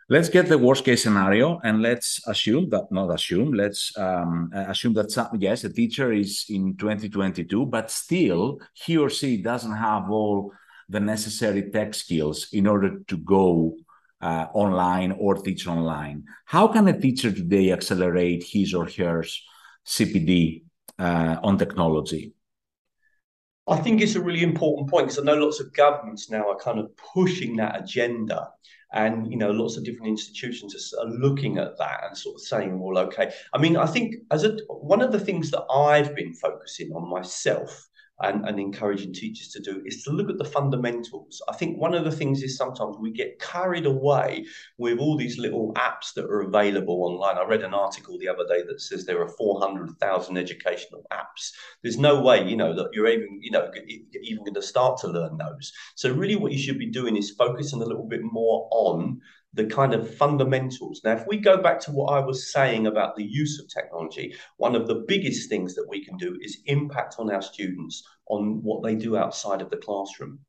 Let's 0.08 0.28
get 0.28 0.48
the 0.48 0.58
worst 0.58 0.84
case 0.84 1.02
scenario 1.02 1.60
and 1.64 1.82
let's 1.82 2.20
assume 2.26 2.68
that 2.70 2.84
not 2.90 3.12
assume 3.14 3.52
let's 3.52 3.96
um, 3.98 4.50
assume 4.52 4.92
that 4.94 5.10
some, 5.10 5.28
yes 5.38 5.64
a 5.64 5.72
teacher 5.72 6.12
is 6.12 6.44
in 6.48 6.76
2022 6.76 7.66
but 7.66 7.90
still 7.90 8.58
he 8.74 8.96
or 8.96 9.08
she 9.08 9.36
doesn't 9.38 9.76
have 9.76 10.10
all 10.10 10.52
the 10.88 11.00
necessary 11.00 11.70
tech 11.70 11.94
skills 11.94 12.48
in 12.52 12.66
order 12.66 13.00
to 13.08 13.16
go 13.16 13.74
uh, 14.20 14.46
online 14.54 15.12
or 15.12 15.34
teach 15.34 15.66
online. 15.66 16.24
How 16.46 16.68
can 16.68 16.88
a 16.88 16.98
teacher 16.98 17.30
today 17.30 17.72
accelerate 17.72 18.44
his 18.44 18.74
or 18.74 18.88
her 18.98 19.24
cpd 19.86 20.62
uh, 20.98 21.36
on 21.42 21.58
technology 21.58 22.32
I 23.66 23.76
think 23.76 24.02
it's 24.02 24.14
a 24.14 24.20
really 24.20 24.42
important 24.42 24.90
point 24.90 25.06
because 25.06 25.18
I 25.18 25.22
know 25.22 25.42
lots 25.42 25.60
of 25.60 25.72
governments 25.72 26.30
now 26.30 26.48
are 26.50 26.58
kind 26.58 26.78
of 26.78 26.90
pushing 26.96 27.56
that 27.56 27.80
agenda 27.80 28.50
and 28.94 29.30
you 29.30 29.36
know 29.36 29.50
lots 29.50 29.76
of 29.76 29.84
different 29.84 30.08
institutions 30.08 30.94
are 30.98 31.06
looking 31.06 31.58
at 31.58 31.76
that 31.78 32.04
and 32.06 32.16
sort 32.16 32.36
of 32.36 32.40
saying 32.42 32.78
well 32.78 32.98
okay. 33.06 33.32
I 33.52 33.58
mean 33.58 33.76
i 33.76 33.86
think 33.86 34.16
as 34.30 34.44
a 34.44 34.56
one 34.68 35.02
of 35.02 35.12
the 35.12 35.20
things 35.20 35.50
that 35.50 35.64
i've 35.70 36.14
been 36.14 36.32
focusing 36.32 36.92
on 36.92 37.08
myself 37.08 37.88
and, 38.20 38.46
and 38.48 38.60
encouraging 38.60 39.12
teachers 39.12 39.48
to 39.48 39.60
do 39.60 39.82
is 39.84 40.02
to 40.04 40.10
look 40.10 40.30
at 40.30 40.38
the 40.38 40.44
fundamentals. 40.44 41.42
I 41.48 41.54
think 41.54 41.78
one 41.78 41.94
of 41.94 42.04
the 42.04 42.12
things 42.12 42.42
is 42.42 42.56
sometimes 42.56 42.96
we 42.98 43.10
get 43.10 43.40
carried 43.40 43.86
away 43.86 44.46
with 44.78 44.98
all 44.98 45.16
these 45.16 45.38
little 45.38 45.72
apps 45.74 46.14
that 46.14 46.26
are 46.26 46.42
available 46.42 47.02
online. 47.02 47.38
I 47.38 47.48
read 47.48 47.62
an 47.62 47.74
article 47.74 48.16
the 48.18 48.28
other 48.28 48.46
day 48.46 48.62
that 48.66 48.80
says 48.80 49.04
there 49.04 49.20
are 49.20 49.28
400,000 49.28 50.38
educational 50.38 51.04
apps. 51.12 51.50
There's 51.82 51.98
no 51.98 52.20
way, 52.20 52.46
you 52.46 52.56
know, 52.56 52.74
that 52.74 52.90
you're 52.92 53.08
even, 53.08 53.40
you 53.42 53.50
know, 53.50 53.70
even 54.22 54.44
going 54.44 54.54
to 54.54 54.62
start 54.62 54.98
to 55.00 55.08
learn 55.08 55.36
those. 55.36 55.72
So 55.96 56.12
really 56.12 56.36
what 56.36 56.52
you 56.52 56.58
should 56.58 56.78
be 56.78 56.90
doing 56.90 57.16
is 57.16 57.30
focusing 57.30 57.82
a 57.82 57.86
little 57.86 58.06
bit 58.06 58.20
more 58.22 58.68
on 58.70 59.20
the 59.54 59.66
kind 59.66 59.94
of 59.94 60.14
fundamentals. 60.16 61.00
Now, 61.04 61.12
if 61.12 61.26
we 61.26 61.38
go 61.38 61.56
back 61.56 61.80
to 61.80 61.92
what 61.92 62.12
I 62.12 62.20
was 62.20 62.52
saying 62.52 62.86
about 62.86 63.14
the 63.14 63.24
use 63.24 63.60
of 63.60 63.68
technology, 63.68 64.34
one 64.56 64.74
of 64.74 64.86
the 64.86 65.04
biggest 65.06 65.48
things 65.48 65.74
that 65.74 65.86
we 65.88 66.04
can 66.04 66.16
do 66.16 66.36
is 66.42 66.58
impact 66.66 67.16
on 67.18 67.32
our 67.32 67.42
students 67.42 68.02
on 68.26 68.62
what 68.62 68.82
they 68.82 68.94
do 68.94 69.16
outside 69.16 69.62
of 69.62 69.70
the 69.70 69.76
classroom. 69.76 70.40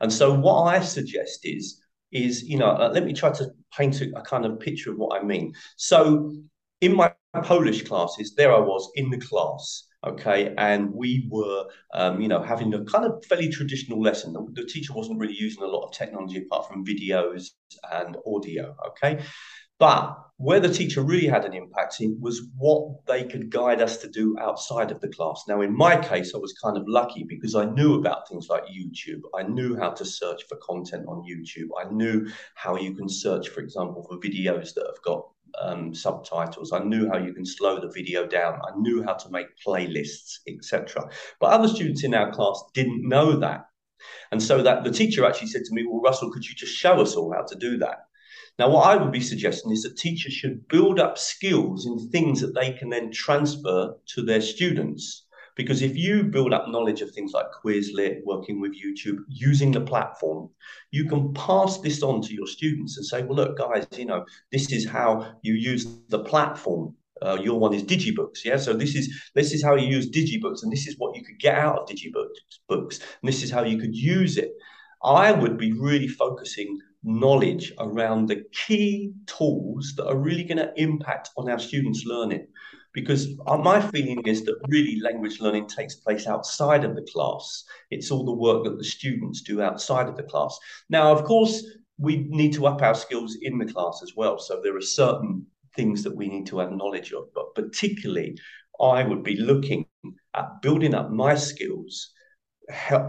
And 0.00 0.12
so, 0.12 0.32
what 0.32 0.64
I 0.64 0.80
suggest 0.80 1.40
is, 1.44 1.80
is 2.12 2.42
you 2.42 2.58
know, 2.58 2.74
let 2.92 3.04
me 3.04 3.14
try 3.14 3.30
to 3.32 3.50
paint 3.76 4.00
a, 4.02 4.18
a 4.18 4.22
kind 4.22 4.44
of 4.44 4.60
picture 4.60 4.90
of 4.90 4.98
what 4.98 5.18
I 5.18 5.24
mean. 5.24 5.54
So, 5.76 6.34
in 6.82 6.94
my 6.94 7.12
Polish 7.42 7.82
classes, 7.84 8.34
there 8.34 8.54
I 8.54 8.60
was 8.60 8.90
in 8.96 9.10
the 9.10 9.18
class 9.18 9.86
okay? 10.06 10.54
And 10.56 10.92
we 10.92 11.28
were 11.30 11.66
um, 11.94 12.20
you 12.20 12.28
know 12.28 12.42
having 12.42 12.72
a 12.74 12.84
kind 12.84 13.04
of 13.04 13.24
fairly 13.24 13.48
traditional 13.48 14.00
lesson. 14.00 14.32
The, 14.32 14.46
the, 14.52 14.66
teacher 14.66 14.92
wasn't 14.92 15.18
really 15.18 15.36
using 15.38 15.62
a 15.62 15.66
lot 15.66 15.86
of 15.86 15.92
technology 15.92 16.38
apart 16.38 16.68
from 16.68 16.84
videos 16.84 17.50
and 17.92 18.16
audio 18.26 18.74
okay? 18.88 19.22
But 19.78 20.16
where 20.38 20.60
the 20.60 20.72
teacher 20.72 21.02
really 21.02 21.26
had 21.26 21.44
an 21.44 21.54
impact 21.54 21.96
was 22.20 22.42
what 22.56 23.06
they 23.06 23.24
could 23.24 23.50
guide 23.50 23.80
us 23.80 23.98
to 23.98 24.08
do 24.08 24.36
outside 24.38 24.90
of 24.90 25.00
the 25.00 25.08
class. 25.08 25.44
Now 25.48 25.62
in 25.62 25.74
my 25.74 25.96
case 25.96 26.34
i 26.34 26.38
was 26.38 26.54
kind 26.62 26.76
of 26.76 26.84
lucky 26.86 27.24
because 27.24 27.54
i 27.54 27.64
knew 27.64 27.94
about 27.94 28.28
things 28.28 28.48
like 28.48 28.64
youtube. 28.64 29.22
I 29.34 29.42
knew 29.44 29.76
how 29.76 29.90
to 29.90 30.04
search 30.04 30.44
for 30.48 30.56
content 30.56 31.06
on 31.08 31.24
youtube. 31.24 31.68
I 31.78 31.90
knew 31.90 32.26
how 32.54 32.76
you 32.76 32.94
can 32.94 33.08
search 33.08 33.48
for 33.48 33.60
example 33.60 34.02
for 34.02 34.18
videos 34.18 34.74
that 34.74 34.86
have 34.86 35.02
got 35.02 35.26
um, 35.60 35.94
subtitles. 35.94 36.72
I 36.72 36.80
knew 36.80 37.08
how 37.08 37.18
you 37.18 37.32
can 37.32 37.46
slow 37.46 37.80
the 37.80 37.90
video 37.90 38.26
down. 38.26 38.60
I 38.62 38.76
knew 38.76 39.02
how 39.02 39.14
to 39.14 39.30
make 39.30 39.46
playlists, 39.66 40.38
etc. 40.48 41.08
But 41.40 41.52
other 41.52 41.68
students 41.68 42.04
in 42.04 42.14
our 42.14 42.32
class 42.32 42.62
didn't 42.74 43.08
know 43.08 43.36
that. 43.36 43.66
And 44.30 44.42
so 44.42 44.62
that 44.62 44.84
the 44.84 44.90
teacher 44.90 45.24
actually 45.24 45.48
said 45.48 45.64
to 45.64 45.74
me, 45.74 45.84
Well, 45.86 46.00
Russell, 46.00 46.30
could 46.30 46.46
you 46.46 46.54
just 46.54 46.74
show 46.74 47.00
us 47.00 47.16
all 47.16 47.32
how 47.32 47.42
to 47.42 47.54
do 47.56 47.78
that? 47.78 48.06
Now, 48.58 48.70
what 48.70 48.86
I 48.86 48.96
would 48.96 49.12
be 49.12 49.20
suggesting 49.20 49.70
is 49.70 49.82
that 49.82 49.98
teachers 49.98 50.32
should 50.32 50.66
build 50.68 50.98
up 50.98 51.18
skills 51.18 51.86
in 51.86 52.08
things 52.08 52.40
that 52.40 52.54
they 52.54 52.72
can 52.72 52.88
then 52.88 53.12
transfer 53.12 53.94
to 54.14 54.22
their 54.22 54.40
students. 54.40 55.25
Because 55.56 55.80
if 55.80 55.96
you 55.96 56.22
build 56.22 56.52
up 56.52 56.68
knowledge 56.68 57.00
of 57.00 57.10
things 57.10 57.32
like 57.32 57.46
Quizlet, 57.50 58.20
working 58.24 58.60
with 58.60 58.72
YouTube, 58.72 59.20
using 59.28 59.72
the 59.72 59.80
platform, 59.80 60.50
you 60.90 61.06
can 61.06 61.32
pass 61.32 61.78
this 61.78 62.02
on 62.02 62.20
to 62.22 62.34
your 62.34 62.46
students 62.46 62.98
and 62.98 63.06
say, 63.06 63.22
well, 63.22 63.36
look, 63.36 63.58
guys, 63.58 63.86
you 63.96 64.04
know, 64.04 64.24
this 64.52 64.70
is 64.70 64.86
how 64.86 65.34
you 65.42 65.54
use 65.54 65.86
the 66.08 66.18
platform. 66.18 66.94
Uh, 67.22 67.38
your 67.42 67.58
one 67.58 67.72
is 67.72 67.82
digibooks 67.82 68.44
yeah? 68.44 68.58
So 68.58 68.74
this 68.74 68.94
is 68.94 69.08
this 69.34 69.54
is 69.54 69.64
how 69.64 69.74
you 69.74 69.86
use 69.86 70.10
digibooks 70.10 70.62
and 70.62 70.70
this 70.70 70.86
is 70.86 70.96
what 70.98 71.16
you 71.16 71.24
could 71.24 71.38
get 71.38 71.54
out 71.54 71.78
of 71.78 71.88
digibooks 71.88 72.60
books 72.68 72.98
and 72.98 73.26
this 73.26 73.42
is 73.42 73.50
how 73.50 73.64
you 73.64 73.78
could 73.78 73.96
use 73.96 74.36
it. 74.36 74.52
I 75.02 75.32
would 75.32 75.56
be 75.56 75.72
really 75.72 76.08
focusing 76.08 76.78
knowledge 77.02 77.72
around 77.78 78.26
the 78.26 78.44
key 78.52 79.14
tools 79.26 79.94
that 79.96 80.06
are 80.06 80.18
really 80.18 80.44
going 80.44 80.58
to 80.58 80.72
impact 80.76 81.30
on 81.38 81.48
our 81.48 81.58
students 81.58 82.04
learning 82.04 82.46
because 82.96 83.28
my 83.58 83.78
feeling 83.90 84.22
is 84.24 84.42
that 84.46 84.58
really 84.68 84.98
language 85.02 85.38
learning 85.38 85.68
takes 85.68 85.96
place 85.96 86.26
outside 86.26 86.82
of 86.82 86.96
the 86.96 87.06
class. 87.12 87.62
It's 87.90 88.10
all 88.10 88.24
the 88.24 88.32
work 88.32 88.64
that 88.64 88.78
the 88.78 88.84
students 88.84 89.42
do 89.42 89.60
outside 89.60 90.08
of 90.08 90.16
the 90.16 90.22
class. 90.22 90.58
Now, 90.88 91.12
of 91.12 91.22
course, 91.24 91.62
we 91.98 92.26
need 92.30 92.54
to 92.54 92.66
up 92.66 92.80
our 92.80 92.94
skills 92.94 93.36
in 93.42 93.58
the 93.58 93.70
class 93.70 94.00
as 94.02 94.14
well. 94.16 94.38
So 94.38 94.62
there 94.62 94.74
are 94.74 94.80
certain 94.80 95.44
things 95.74 96.02
that 96.04 96.16
we 96.16 96.26
need 96.28 96.46
to 96.46 96.58
have 96.60 96.72
knowledge 96.72 97.12
of, 97.12 97.24
but 97.34 97.54
particularly, 97.54 98.38
I 98.80 99.04
would 99.04 99.22
be 99.22 99.36
looking 99.36 99.86
at 100.32 100.62
building 100.62 100.94
up 100.94 101.10
my 101.10 101.34
skills 101.34 102.12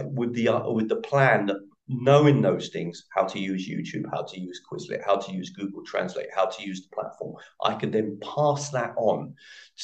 with 0.01 0.34
the 0.34 0.50
uh, 0.50 0.70
with 0.70 0.89
the 0.89 0.98
plan 0.98 1.46
that 1.46 1.62
knowing 1.88 2.41
those 2.41 2.70
things, 2.70 3.06
how 3.15 3.24
to 3.24 3.39
use 3.39 3.70
YouTube, 3.70 4.03
how 4.12 4.24
to 4.24 4.39
use 4.39 4.62
Quizlet, 4.70 5.06
how 5.06 5.17
to 5.17 5.32
use 5.32 5.51
Google 5.51 5.84
Translate, 5.86 6.27
how 6.36 6.46
to 6.46 6.63
use 6.63 6.82
the 6.82 6.94
platform, 6.94 7.36
I 7.63 7.75
could 7.75 7.91
then 7.91 8.20
pass 8.22 8.70
that 8.72 8.94
on 8.98 9.34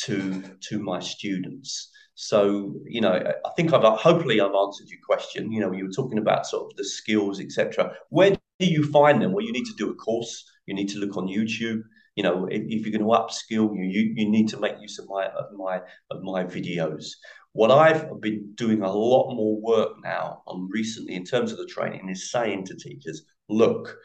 to 0.03 0.43
to 0.69 0.79
my 0.79 0.99
students. 0.99 1.89
So 2.15 2.75
you 2.85 3.01
know, 3.01 3.13
I 3.13 3.49
think 3.55 3.73
I've 3.73 3.99
hopefully 3.99 4.41
I've 4.41 4.55
answered 4.55 4.89
your 4.89 4.99
question. 5.05 5.51
You 5.51 5.61
know, 5.61 5.71
you 5.71 5.85
were 5.85 5.91
talking 5.91 6.19
about 6.19 6.45
sort 6.45 6.71
of 6.71 6.77
the 6.77 6.85
skills, 6.85 7.39
etc. 7.39 7.93
Where 8.09 8.31
do 8.59 8.65
you 8.65 8.83
find 8.91 9.21
them? 9.21 9.33
Well, 9.33 9.45
you 9.45 9.53
need 9.53 9.65
to 9.65 9.75
do 9.77 9.89
a 9.89 9.95
course. 9.95 10.45
You 10.65 10.75
need 10.75 10.89
to 10.89 10.99
look 10.99 11.17
on 11.17 11.27
YouTube. 11.27 11.81
You 12.15 12.23
know, 12.23 12.45
if, 12.45 12.61
if 12.67 12.85
you're 12.85 12.97
going 12.97 13.09
to 13.09 13.19
upskill, 13.19 13.75
you, 13.75 13.83
you 13.83 14.13
you 14.15 14.29
need 14.29 14.49
to 14.49 14.59
make 14.59 14.75
use 14.79 14.99
of 14.99 15.07
my 15.09 15.27
of 15.27 15.45
my 15.55 15.81
of 16.11 16.21
my 16.21 16.43
videos. 16.43 17.05
What 17.53 17.71
I've 17.71 18.19
been 18.19 18.53
doing 18.55 18.81
a 18.81 18.91
lot 18.91 19.35
more 19.35 19.59
work 19.61 19.91
now 20.03 20.41
on 20.47 20.69
recently 20.71 21.13
in 21.13 21.23
terms 21.23 21.51
of 21.51 21.59
the 21.59 21.67
training 21.67 22.09
is 22.09 22.31
saying 22.31 22.65
to 22.65 22.75
teachers, 22.75 23.25
look, 23.47 23.95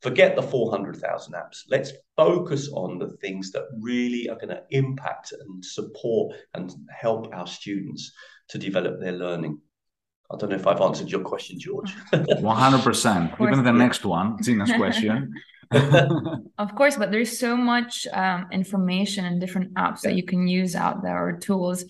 forget 0.00 0.36
the 0.36 0.42
400,000 0.42 1.34
apps. 1.34 1.64
Let's 1.68 1.92
focus 2.16 2.70
on 2.72 2.98
the 2.98 3.10
things 3.18 3.50
that 3.52 3.64
really 3.78 4.28
are 4.30 4.36
going 4.36 4.48
to 4.48 4.62
impact 4.70 5.32
and 5.32 5.62
support 5.62 6.34
and 6.54 6.74
help 6.90 7.34
our 7.34 7.46
students 7.46 8.10
to 8.48 8.58
develop 8.58 9.00
their 9.00 9.12
learning. 9.12 9.58
I 10.30 10.36
don't 10.36 10.50
know 10.50 10.56
if 10.56 10.66
I've 10.66 10.80
answered 10.80 11.10
your 11.10 11.20
question, 11.20 11.58
George. 11.58 11.94
100%. 12.12 13.40
Even 13.40 13.64
the 13.64 13.72
next 13.72 14.04
one, 14.04 14.42
Gina's 14.42 14.72
question. 14.72 15.34
Of 16.58 16.74
course, 16.74 16.96
but 16.96 17.10
there's 17.10 17.38
so 17.38 17.56
much 17.56 18.06
um, 18.12 18.46
information 18.52 19.24
and 19.24 19.40
different 19.40 19.74
apps 19.74 20.02
yeah. 20.02 20.10
that 20.10 20.16
you 20.16 20.24
can 20.24 20.46
use 20.46 20.74
out 20.74 21.02
there 21.02 21.26
or 21.26 21.38
tools 21.38 21.84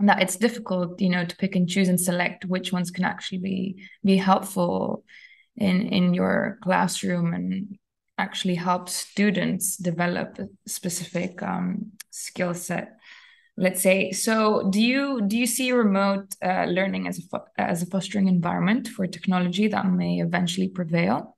that 0.00 0.20
it's 0.20 0.36
difficult 0.36 1.00
you 1.00 1.08
know 1.08 1.24
to 1.24 1.36
pick 1.36 1.54
and 1.54 1.68
choose 1.68 1.88
and 1.88 2.00
select 2.00 2.44
which 2.44 2.72
ones 2.72 2.90
can 2.90 3.04
actually 3.04 3.38
be 3.38 3.84
be 4.04 4.16
helpful 4.16 5.04
in 5.56 5.88
in 5.88 6.14
your 6.14 6.58
classroom 6.62 7.32
and 7.32 7.78
actually 8.18 8.54
help 8.54 8.88
students 8.88 9.76
develop 9.76 10.38
a 10.38 10.48
specific 10.68 11.42
um, 11.42 11.92
skill 12.10 12.54
set 12.54 12.96
let's 13.56 13.82
say 13.82 14.10
so 14.10 14.68
do 14.70 14.80
you 14.80 15.22
do 15.26 15.38
you 15.38 15.46
see 15.46 15.70
remote 15.70 16.26
uh, 16.44 16.64
learning 16.64 17.06
as 17.06 17.20
a 17.32 17.40
as 17.56 17.82
a 17.82 17.86
fostering 17.86 18.26
environment 18.26 18.88
for 18.88 19.06
technology 19.06 19.68
that 19.68 19.86
may 19.86 20.20
eventually 20.20 20.68
prevail 20.68 21.33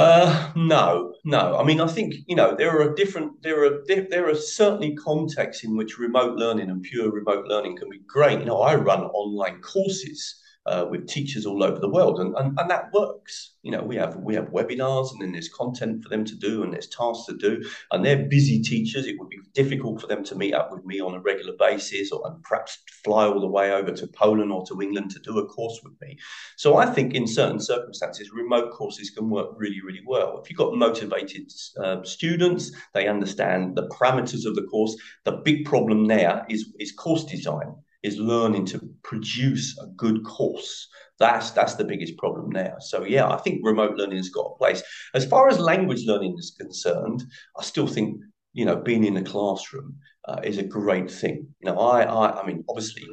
uh, 0.00 0.52
no, 0.56 1.14
no. 1.24 1.58
I 1.58 1.64
mean, 1.64 1.80
I 1.80 1.86
think 1.86 2.14
you 2.26 2.34
know 2.34 2.54
there 2.56 2.80
are 2.80 2.94
different. 2.94 3.42
There 3.42 3.64
are 3.64 3.84
there 3.86 4.28
are 4.28 4.34
certainly 4.34 4.94
contexts 4.96 5.64
in 5.64 5.76
which 5.76 5.98
remote 5.98 6.36
learning 6.36 6.70
and 6.70 6.82
pure 6.82 7.10
remote 7.10 7.46
learning 7.46 7.76
can 7.76 7.90
be 7.90 8.00
great. 8.06 8.40
You 8.40 8.46
know, 8.46 8.60
I 8.62 8.74
run 8.74 9.02
online 9.04 9.60
courses 9.60 10.39
uh, 10.66 10.86
with 10.90 11.08
teachers 11.08 11.46
all 11.46 11.64
over 11.64 11.78
the 11.78 11.88
world, 11.88 12.20
and, 12.20 12.34
and 12.36 12.58
and 12.58 12.70
that 12.70 12.92
works. 12.92 13.54
You 13.62 13.72
know, 13.72 13.82
we 13.82 13.96
have 13.96 14.16
we 14.16 14.34
have 14.34 14.50
webinars, 14.50 15.12
and 15.12 15.20
then 15.20 15.32
there's 15.32 15.48
content 15.48 16.02
for 16.02 16.08
them 16.08 16.24
to 16.24 16.34
do, 16.34 16.62
and 16.62 16.72
there's 16.72 16.88
tasks 16.88 17.26
to 17.26 17.36
do, 17.36 17.64
and 17.90 18.04
they're 18.04 18.26
busy 18.28 18.60
teachers. 18.62 19.06
It 19.06 19.18
would 19.18 19.28
be 19.28 19.38
difficult 19.54 20.00
for 20.00 20.06
them 20.06 20.22
to 20.24 20.34
meet 20.34 20.54
up 20.54 20.70
with 20.70 20.84
me 20.84 21.00
on 21.00 21.14
a 21.14 21.20
regular 21.20 21.54
basis, 21.58 22.12
or 22.12 22.26
and 22.26 22.42
perhaps 22.42 22.78
fly 23.04 23.26
all 23.26 23.40
the 23.40 23.46
way 23.46 23.72
over 23.72 23.90
to 23.92 24.06
Poland 24.06 24.52
or 24.52 24.64
to 24.66 24.82
England 24.82 25.10
to 25.12 25.18
do 25.20 25.38
a 25.38 25.46
course 25.46 25.80
with 25.82 25.94
me. 26.00 26.18
So 26.56 26.76
I 26.76 26.86
think 26.86 27.14
in 27.14 27.26
certain 27.26 27.60
circumstances, 27.60 28.30
remote 28.32 28.72
courses 28.72 29.10
can 29.10 29.30
work 29.30 29.50
really, 29.56 29.80
really 29.80 30.02
well. 30.06 30.40
If 30.42 30.50
you've 30.50 30.58
got 30.58 30.74
motivated 30.74 31.50
uh, 31.82 32.02
students, 32.04 32.72
they 32.94 33.08
understand 33.08 33.76
the 33.76 33.88
parameters 33.88 34.46
of 34.46 34.54
the 34.54 34.66
course. 34.70 34.96
The 35.24 35.32
big 35.32 35.64
problem 35.64 36.06
there 36.06 36.44
is 36.48 36.72
is 36.78 36.92
course 36.92 37.24
design 37.24 37.74
is 38.02 38.18
learning 38.18 38.64
to 38.66 38.80
produce 39.02 39.78
a 39.78 39.86
good 39.96 40.24
course. 40.24 40.88
That's 41.18 41.50
that's 41.50 41.74
the 41.74 41.84
biggest 41.84 42.16
problem 42.16 42.50
now. 42.50 42.76
So 42.80 43.04
yeah, 43.04 43.28
I 43.28 43.36
think 43.38 43.60
remote 43.62 43.96
learning 43.96 44.16
has 44.16 44.30
got 44.30 44.52
a 44.52 44.58
place. 44.58 44.82
As 45.14 45.26
far 45.26 45.48
as 45.48 45.58
language 45.58 46.06
learning 46.06 46.36
is 46.38 46.54
concerned, 46.58 47.24
I 47.58 47.62
still 47.62 47.86
think 47.86 48.20
you 48.52 48.64
know 48.64 48.76
being 48.76 49.04
in 49.04 49.14
the 49.14 49.22
classroom 49.22 49.96
uh, 50.26 50.40
is 50.42 50.58
a 50.58 50.62
great 50.62 51.10
thing. 51.10 51.48
You 51.60 51.70
know, 51.70 51.78
I 51.78 52.02
I, 52.02 52.40
I 52.40 52.46
mean 52.46 52.64
obviously 52.68 53.06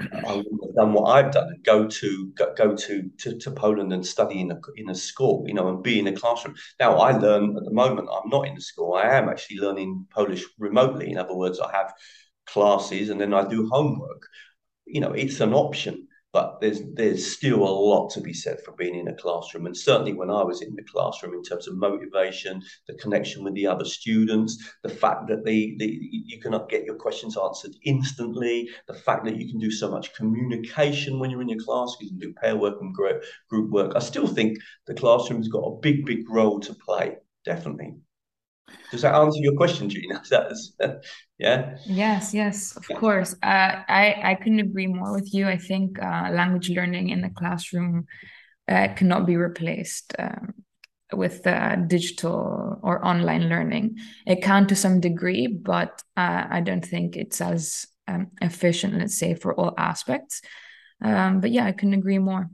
I 0.00 0.34
wouldn't 0.34 0.64
have 0.64 0.74
done 0.74 0.92
what 0.94 1.10
I've 1.10 1.32
done 1.32 1.48
and 1.48 1.64
go 1.64 1.86
to 1.86 2.32
go, 2.34 2.54
go 2.56 2.74
to, 2.74 3.10
to 3.18 3.38
to 3.38 3.50
Poland 3.50 3.92
and 3.92 4.06
study 4.06 4.40
in 4.40 4.50
a 4.50 4.58
in 4.76 4.88
a 4.88 4.94
school, 4.94 5.44
you 5.46 5.54
know, 5.54 5.68
and 5.68 5.82
be 5.82 5.98
in 5.98 6.06
a 6.06 6.12
classroom. 6.12 6.54
Now 6.78 6.96
I 6.96 7.12
learn 7.12 7.56
at 7.56 7.64
the 7.64 7.72
moment. 7.72 8.08
I'm 8.10 8.30
not 8.30 8.46
in 8.46 8.54
the 8.54 8.60
school. 8.60 8.94
I 8.94 9.04
am 9.16 9.28
actually 9.28 9.58
learning 9.58 10.06
Polish 10.10 10.44
remotely. 10.58 11.10
In 11.10 11.18
other 11.18 11.36
words, 11.36 11.60
I 11.60 11.70
have 11.72 11.92
classes 12.52 13.10
and 13.10 13.20
then 13.20 13.34
I 13.34 13.46
do 13.46 13.68
homework. 13.68 14.22
You 14.86 15.00
know, 15.00 15.12
it's 15.12 15.40
an 15.40 15.54
option 15.54 16.08
but 16.32 16.60
there's 16.60 16.80
there's 16.94 17.36
still 17.36 17.62
a 17.62 17.78
lot 17.88 18.08
to 18.10 18.20
be 18.20 18.32
said 18.32 18.60
for 18.60 18.72
being 18.72 18.94
in 18.94 19.08
a 19.08 19.14
classroom 19.14 19.66
and 19.66 19.76
certainly 19.76 20.12
when 20.12 20.30
i 20.30 20.42
was 20.42 20.62
in 20.62 20.74
the 20.74 20.82
classroom 20.84 21.34
in 21.34 21.42
terms 21.42 21.66
of 21.66 21.76
motivation 21.76 22.62
the 22.86 22.94
connection 22.94 23.42
with 23.42 23.54
the 23.54 23.66
other 23.66 23.84
students 23.84 24.72
the 24.82 24.88
fact 24.88 25.28
that 25.28 25.44
they, 25.44 25.74
they 25.78 25.98
you 26.00 26.40
cannot 26.40 26.68
get 26.68 26.84
your 26.84 26.94
questions 26.94 27.36
answered 27.36 27.72
instantly 27.84 28.68
the 28.86 28.94
fact 28.94 29.24
that 29.24 29.36
you 29.36 29.48
can 29.48 29.58
do 29.58 29.70
so 29.70 29.90
much 29.90 30.14
communication 30.14 31.18
when 31.18 31.30
you're 31.30 31.42
in 31.42 31.48
your 31.48 31.64
class 31.64 31.96
you 32.00 32.08
can 32.08 32.18
do 32.18 32.32
pair 32.34 32.56
work 32.56 32.76
and 32.80 32.94
group 32.94 33.70
work 33.70 33.92
i 33.96 33.98
still 33.98 34.26
think 34.26 34.58
the 34.86 34.94
classroom's 34.94 35.48
got 35.48 35.60
a 35.64 35.78
big 35.80 36.04
big 36.06 36.28
role 36.28 36.60
to 36.60 36.74
play 36.74 37.16
definitely 37.44 37.94
does 38.90 39.02
that 39.02 39.14
answer 39.14 39.40
your 39.40 39.54
question, 39.54 39.88
Gina? 39.88 40.22
That's, 40.30 40.72
yeah. 41.38 41.76
Yes, 41.86 42.34
yes, 42.34 42.76
of 42.76 42.84
yeah. 42.88 42.96
course. 42.96 43.34
Uh, 43.42 43.82
I 43.88 44.20
I 44.22 44.34
couldn't 44.34 44.60
agree 44.60 44.86
more 44.86 45.12
with 45.12 45.32
you. 45.32 45.46
I 45.46 45.56
think 45.56 46.02
uh, 46.02 46.30
language 46.32 46.70
learning 46.70 47.10
in 47.10 47.20
the 47.20 47.30
classroom 47.30 48.06
uh, 48.68 48.88
cannot 48.94 49.26
be 49.26 49.36
replaced 49.36 50.14
um, 50.18 50.54
with 51.12 51.46
uh, 51.46 51.76
digital 51.76 52.78
or 52.82 53.04
online 53.04 53.48
learning. 53.48 53.98
It 54.26 54.42
can 54.42 54.66
to 54.68 54.76
some 54.76 55.00
degree, 55.00 55.46
but 55.46 56.02
uh, 56.16 56.46
I 56.50 56.60
don't 56.60 56.84
think 56.84 57.16
it's 57.16 57.40
as 57.40 57.86
um, 58.06 58.28
efficient, 58.40 58.94
let's 58.94 59.18
say, 59.18 59.34
for 59.34 59.54
all 59.54 59.74
aspects. 59.78 60.42
Um, 61.02 61.40
but 61.40 61.50
yeah, 61.50 61.64
I 61.64 61.72
couldn't 61.72 61.94
agree 61.94 62.18
more. 62.18 62.50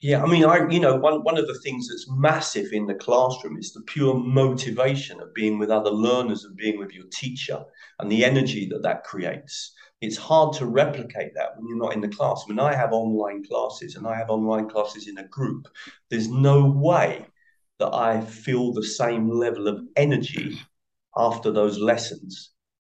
Yeah, 0.00 0.22
I 0.22 0.26
mean, 0.26 0.44
I 0.44 0.68
you 0.68 0.80
know 0.80 0.96
one 0.96 1.22
one 1.24 1.38
of 1.38 1.46
the 1.46 1.58
things 1.60 1.88
that's 1.88 2.06
massive 2.10 2.72
in 2.72 2.86
the 2.86 2.94
classroom 2.94 3.56
is 3.56 3.72
the 3.72 3.80
pure 3.82 4.14
motivation 4.14 5.20
of 5.20 5.32
being 5.34 5.58
with 5.58 5.70
other 5.70 5.90
learners 5.90 6.44
and 6.44 6.56
being 6.56 6.78
with 6.78 6.92
your 6.92 7.06
teacher 7.12 7.64
and 7.98 8.10
the 8.12 8.24
energy 8.24 8.68
that 8.68 8.82
that 8.82 9.04
creates. 9.04 9.72
It's 10.02 10.16
hard 10.18 10.52
to 10.56 10.66
replicate 10.66 11.32
that 11.34 11.56
when 11.56 11.66
you're 11.68 11.78
not 11.78 11.94
in 11.94 12.02
the 12.02 12.08
class. 12.08 12.44
When 12.46 12.58
I 12.60 12.74
have 12.74 12.92
online 12.92 13.44
classes 13.44 13.96
and 13.96 14.06
I 14.06 14.14
have 14.16 14.28
online 14.28 14.68
classes 14.68 15.08
in 15.08 15.16
a 15.18 15.26
group, 15.28 15.66
there's 16.10 16.28
no 16.28 16.66
way 16.66 17.26
that 17.78 17.94
I 17.94 18.20
feel 18.20 18.72
the 18.72 18.84
same 18.84 19.30
level 19.30 19.68
of 19.68 19.80
energy 19.96 20.58
after 21.16 21.50
those 21.50 21.78
lessons 21.78 22.50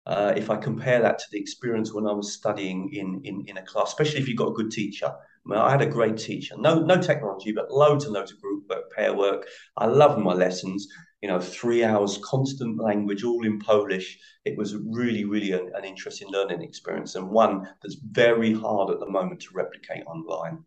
uh, 0.06 0.34
if 0.36 0.50
I 0.50 0.56
compare 0.56 1.00
that 1.02 1.18
to 1.18 1.24
the 1.32 1.38
experience 1.40 1.92
when 1.92 2.06
I 2.06 2.12
was 2.12 2.32
studying 2.34 2.90
in, 2.92 3.20
in, 3.24 3.44
in 3.46 3.56
a 3.56 3.62
class, 3.62 3.88
especially 3.88 4.20
if 4.20 4.28
you've 4.28 4.38
got 4.38 4.50
a 4.50 4.54
good 4.54 4.70
teacher. 4.70 5.12
I, 5.50 5.56
I 5.56 5.70
had 5.70 5.82
a 5.82 5.86
great 5.86 6.16
teacher, 6.16 6.54
no, 6.58 6.80
no 6.80 7.00
technology, 7.00 7.52
but 7.52 7.70
loads 7.70 8.04
and 8.04 8.14
loads 8.14 8.32
of 8.32 8.40
group 8.40 8.64
work, 8.68 8.90
pair 8.92 9.14
work. 9.14 9.46
I 9.76 9.86
loved 9.86 10.18
my 10.18 10.34
lessons, 10.34 10.88
you 11.22 11.28
know, 11.28 11.40
three 11.40 11.84
hours, 11.84 12.18
constant 12.24 12.80
language, 12.80 13.24
all 13.24 13.44
in 13.44 13.58
Polish. 13.58 14.18
It 14.44 14.56
was 14.56 14.76
really, 14.76 15.24
really 15.24 15.52
an, 15.52 15.70
an 15.74 15.84
interesting 15.84 16.28
learning 16.28 16.62
experience 16.62 17.14
and 17.14 17.28
one 17.28 17.68
that's 17.82 17.96
very 18.10 18.52
hard 18.52 18.90
at 18.90 19.00
the 19.00 19.08
moment 19.08 19.40
to 19.42 19.48
replicate 19.54 20.04
online. 20.06 20.64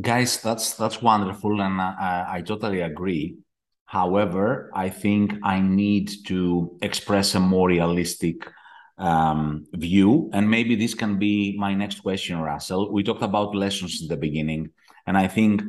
Guys, 0.00 0.40
that's 0.42 0.74
that's 0.74 1.00
wonderful, 1.00 1.60
and 1.60 1.80
I, 1.80 2.26
I 2.28 2.42
totally 2.42 2.82
agree. 2.82 3.38
However, 3.86 4.70
I 4.74 4.88
think 4.90 5.34
I 5.42 5.60
need 5.60 6.10
to 6.26 6.76
express 6.82 7.34
a 7.34 7.40
more 7.40 7.68
realistic 7.68 8.50
um, 8.98 9.66
view. 9.72 10.30
And 10.32 10.50
maybe 10.50 10.74
this 10.74 10.94
can 10.94 11.18
be 11.18 11.56
my 11.58 11.74
next 11.74 12.00
question, 12.00 12.38
Russell. 12.38 12.92
We 12.92 13.02
talked 13.02 13.22
about 13.22 13.54
lessons 13.54 14.02
in 14.02 14.08
the 14.08 14.16
beginning. 14.16 14.70
And 15.06 15.16
I 15.16 15.28
think 15.28 15.62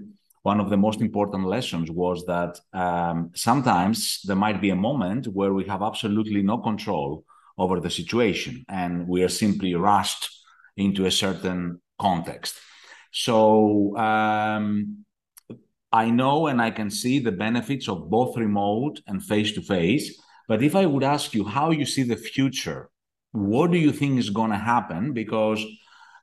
one 0.43 0.59
of 0.59 0.69
the 0.69 0.77
most 0.77 1.01
important 1.01 1.45
lessons 1.45 1.91
was 1.91 2.25
that 2.25 2.59
um, 2.73 3.31
sometimes 3.35 4.21
there 4.23 4.35
might 4.35 4.61
be 4.61 4.69
a 4.69 4.75
moment 4.75 5.27
where 5.27 5.53
we 5.53 5.65
have 5.65 5.81
absolutely 5.81 6.41
no 6.41 6.57
control 6.57 7.25
over 7.57 7.79
the 7.79 7.89
situation 7.89 8.63
and 8.69 9.07
we 9.07 9.23
are 9.23 9.29
simply 9.29 9.75
rushed 9.75 10.29
into 10.77 11.05
a 11.05 11.11
certain 11.11 11.81
context. 11.99 12.55
So, 13.11 13.97
um, 13.97 15.05
I 15.91 16.09
know 16.09 16.47
and 16.47 16.61
I 16.61 16.71
can 16.71 16.89
see 16.89 17.19
the 17.19 17.31
benefits 17.31 17.87
of 17.87 18.09
both 18.09 18.37
remote 18.37 19.01
and 19.07 19.23
face 19.23 19.53
to 19.53 19.61
face. 19.61 20.21
But 20.47 20.61
if 20.61 20.75
I 20.75 20.85
would 20.85 21.03
ask 21.03 21.33
you 21.33 21.45
how 21.45 21.71
you 21.71 21.85
see 21.85 22.03
the 22.03 22.17
future, 22.17 22.89
what 23.37 23.71
do 23.71 23.77
you 23.77 23.91
think 23.91 24.19
is 24.19 24.29
going 24.29 24.51
to 24.51 24.57
happen? 24.57 25.13
Because 25.13 25.63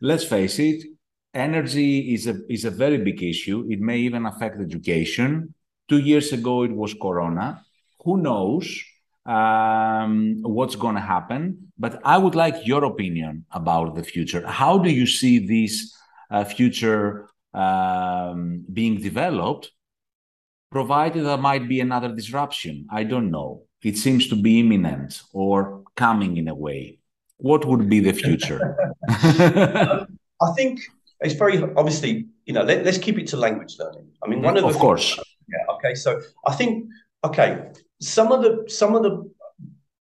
let's 0.01 0.25
face 0.25 0.59
it, 0.59 0.85
energy 1.33 2.15
is 2.15 2.27
a 2.27 2.37
is 2.49 2.65
a 2.65 2.71
very 2.71 2.99
big 2.99 3.23
issue. 3.23 3.67
It 3.69 3.81
may 3.81 3.99
even 3.99 4.27
affect 4.27 4.61
education. 4.61 5.55
Two 5.89 5.99
years 5.99 6.33
ago, 6.33 6.63
it 6.63 6.73
was 6.73 6.95
Corona. 6.95 7.63
Who 8.05 8.17
knows 8.17 8.67
um, 9.27 10.41
what's 10.43 10.77
going 10.77 10.95
to 10.95 11.01
happen? 11.01 11.73
But 11.79 12.01
I 12.05 12.19
would 12.19 12.35
like 12.35 12.67
your 12.67 12.85
opinion 12.85 13.45
about 13.51 13.95
the 13.95 14.03
future. 14.03 14.47
How 14.47 14.79
do 14.79 14.91
you 14.91 15.07
see 15.07 15.47
this 15.47 15.95
uh, 16.31 16.45
future 16.45 17.29
um, 17.55 18.65
being 18.73 19.01
developed, 19.01 19.71
provided 20.71 21.25
there 21.25 21.39
might 21.39 21.69
be 21.69 21.81
another 21.81 22.15
disruption. 22.15 22.87
I 22.91 23.05
don't 23.05 23.31
know. 23.31 23.63
It 23.83 23.97
seems 23.97 24.29
to 24.29 24.37
be 24.37 24.61
imminent 24.61 25.23
or 25.33 25.85
coming 25.95 26.37
in 26.37 26.49
a 26.49 26.55
way. 26.55 26.99
What 27.45 27.67
would 27.67 27.91
be 27.91 28.01
the 28.01 28.13
future? 28.25 28.61
I 30.47 30.49
think 30.57 30.81
it's 31.21 31.35
very 31.35 31.63
obviously, 31.81 32.27
you 32.47 32.55
know, 32.55 32.63
let, 32.63 32.87
us 32.87 32.97
keep 32.97 33.19
it 33.19 33.27
to 33.29 33.37
language 33.37 33.77
learning. 33.79 34.09
I 34.23 34.29
mean, 34.31 34.41
one 34.41 34.57
of 34.57 34.63
the 34.63 34.71
of 34.71 34.79
course. 34.79 35.21
yeah. 35.47 35.75
Okay. 35.75 35.95
So 35.95 36.23
I 36.47 36.55
think 36.55 36.89
okay, 37.23 37.71
some 38.01 38.33
of 38.33 38.41
the 38.43 38.65
some 38.69 38.97
of 38.97 39.03
the 39.03 39.31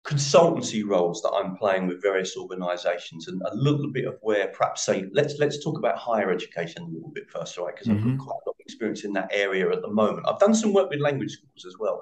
consultancy 0.07 0.87
roles 0.87 1.21
that 1.23 1.31
I'm 1.31 1.57
playing 1.57 1.87
with 1.87 2.01
various 2.01 2.37
organisations, 2.37 3.27
and 3.27 3.41
a 3.41 3.53
little 3.53 3.91
bit 3.91 4.05
of 4.05 4.15
where 4.21 4.47
perhaps 4.47 4.85
say 4.85 5.05
let's 5.11 5.33
let's 5.37 5.61
talk 5.61 5.77
about 5.77 5.97
higher 5.97 6.31
education 6.31 6.83
a 6.83 6.87
little 6.95 7.11
bit 7.17 7.29
first, 7.29 7.57
right? 7.57 7.75
Because 7.75 7.89
mm-hmm. 7.89 8.11
I've 8.11 8.17
got 8.17 8.25
quite 8.25 8.39
a 8.45 8.49
lot 8.49 8.55
of 8.55 8.61
experience 8.61 9.03
in 9.03 9.11
that 9.11 9.29
area 9.33 9.69
at 9.69 9.81
the 9.81 9.91
moment. 9.91 10.25
I've 10.25 10.39
done 10.39 10.55
some 10.55 10.71
work 10.71 10.89
with 10.89 11.01
language 11.01 11.33
schools 11.33 11.65
as 11.67 11.75
well. 11.77 12.01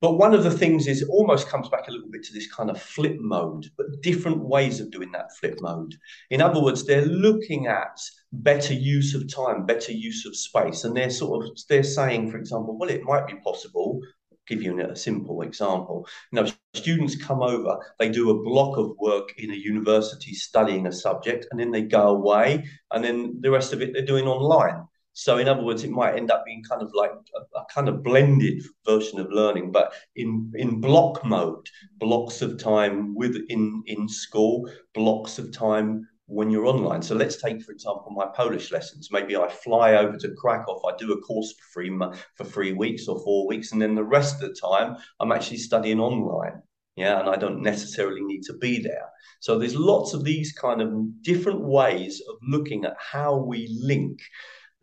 But 0.00 0.18
one 0.18 0.34
of 0.34 0.44
the 0.44 0.50
things 0.50 0.86
is 0.86 1.02
almost 1.08 1.48
comes 1.48 1.68
back 1.68 1.88
a 1.88 1.90
little 1.90 2.10
bit 2.10 2.22
to 2.24 2.32
this 2.32 2.52
kind 2.52 2.70
of 2.70 2.80
flip 2.80 3.16
mode, 3.18 3.66
but 3.76 4.02
different 4.02 4.40
ways 4.40 4.78
of 4.78 4.90
doing 4.90 5.10
that 5.12 5.34
flip 5.36 5.58
mode. 5.60 5.94
In 6.30 6.42
other 6.42 6.62
words, 6.62 6.84
they're 6.84 7.06
looking 7.06 7.66
at 7.66 7.98
better 8.32 8.74
use 8.74 9.14
of 9.14 9.32
time, 9.32 9.64
better 9.64 9.92
use 9.92 10.26
of 10.26 10.36
space, 10.36 10.84
and 10.84 10.96
they're 10.96 11.10
sort 11.10 11.46
of 11.46 11.58
they're 11.68 11.82
saying, 11.82 12.30
for 12.30 12.36
example, 12.36 12.76
well, 12.76 12.90
it 12.90 13.04
might 13.04 13.26
be 13.26 13.36
possible 13.36 14.00
give 14.46 14.62
you 14.62 14.80
a 14.80 14.96
simple 14.96 15.42
example. 15.42 16.06
You 16.32 16.42
know, 16.42 16.50
students 16.74 17.16
come 17.16 17.42
over, 17.42 17.78
they 17.98 18.08
do 18.08 18.30
a 18.30 18.42
block 18.42 18.78
of 18.78 18.96
work 18.98 19.30
in 19.38 19.50
a 19.50 19.54
university 19.56 20.32
studying 20.34 20.86
a 20.86 20.92
subject, 20.92 21.46
and 21.50 21.58
then 21.58 21.70
they 21.70 21.82
go 21.82 22.08
away, 22.08 22.64
and 22.92 23.04
then 23.04 23.38
the 23.40 23.50
rest 23.50 23.72
of 23.72 23.82
it 23.82 23.92
they're 23.92 24.04
doing 24.04 24.26
online. 24.26 24.84
So, 25.18 25.38
in 25.38 25.48
other 25.48 25.62
words, 25.62 25.82
it 25.82 25.90
might 25.90 26.14
end 26.14 26.30
up 26.30 26.44
being 26.44 26.62
kind 26.62 26.82
of 26.82 26.90
like 26.92 27.10
a, 27.10 27.58
a 27.58 27.64
kind 27.72 27.88
of 27.88 28.02
blended 28.02 28.62
version 28.84 29.18
of 29.18 29.32
learning, 29.32 29.72
but 29.72 29.94
in 30.14 30.52
in 30.56 30.78
block 30.78 31.24
mode, 31.24 31.66
blocks 31.96 32.42
of 32.42 32.58
time 32.58 33.14
within 33.14 33.82
in 33.86 34.10
school, 34.10 34.70
blocks 34.92 35.38
of 35.38 35.52
time 35.52 36.06
when 36.26 36.50
you're 36.50 36.66
online. 36.66 37.00
So 37.00 37.14
let's 37.14 37.40
take, 37.40 37.62
for 37.62 37.72
example, 37.72 38.12
my 38.14 38.26
Polish 38.26 38.70
lessons. 38.70 39.08
Maybe 39.10 39.36
I 39.36 39.48
fly 39.48 39.94
over 39.94 40.18
to 40.18 40.34
Krakow, 40.36 40.82
I 40.86 40.94
do 40.98 41.14
a 41.14 41.20
course 41.22 41.50
for 41.52 41.64
three 41.72 41.98
for 42.34 42.44
three 42.44 42.74
weeks 42.74 43.08
or 43.08 43.18
four 43.24 43.46
weeks, 43.46 43.72
and 43.72 43.80
then 43.80 43.94
the 43.94 44.04
rest 44.04 44.42
of 44.42 44.50
the 44.50 44.60
time 44.60 44.98
I'm 45.18 45.32
actually 45.32 45.58
studying 45.58 45.98
online. 45.98 46.60
Yeah, 46.96 47.20
and 47.20 47.30
I 47.30 47.36
don't 47.36 47.62
necessarily 47.62 48.20
need 48.20 48.42
to 48.42 48.58
be 48.58 48.82
there. 48.82 49.08
So 49.40 49.58
there's 49.58 49.76
lots 49.76 50.12
of 50.12 50.24
these 50.24 50.52
kind 50.52 50.82
of 50.82 51.22
different 51.22 51.62
ways 51.62 52.22
of 52.28 52.36
looking 52.46 52.84
at 52.84 52.96
how 52.98 53.36
we 53.36 53.78
link 53.80 54.18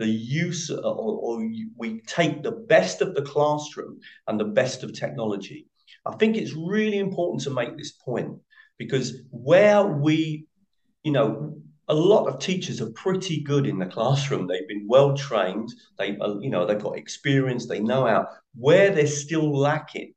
the 0.04 0.12
use 0.12 0.70
or, 0.70 0.78
or 0.84 1.50
we 1.78 2.02
take 2.02 2.44
the 2.44 2.58
best 2.74 3.02
of 3.02 3.16
the 3.16 3.22
classroom 3.22 4.00
and 4.28 4.40
the 4.40 4.54
best 4.60 4.84
of 4.84 4.94
technology. 4.94 5.68
I 6.06 6.16
think 6.16 6.36
it's 6.36 6.54
really 6.54 7.00
important 7.00 7.44
to 7.44 7.50
make 7.60 7.78
this 7.78 7.94
point 7.94 8.34
because 8.78 9.08
where 9.32 9.84
we 9.86 10.48
you 11.04 11.12
know, 11.12 11.56
a 11.90 11.94
lot 11.94 12.28
of 12.28 12.40
teachers 12.40 12.82
are 12.82 12.92
pretty 12.92 13.42
good 13.42 13.68
in 13.68 13.78
the 13.78 13.86
classroom. 13.86 14.48
They've 14.48 14.68
been 14.68 14.88
well 14.88 15.16
trained. 15.16 15.70
They, 15.98 16.18
uh, 16.18 16.40
you 16.40 16.50
know, 16.50 16.66
they've 16.66 16.82
got 16.82 16.98
experience. 16.98 17.68
They 17.68 17.82
know 17.82 18.06
how. 18.06 18.28
Where 18.56 18.92
they're 18.92 19.08
still 19.08 19.56
lacking 19.58 20.14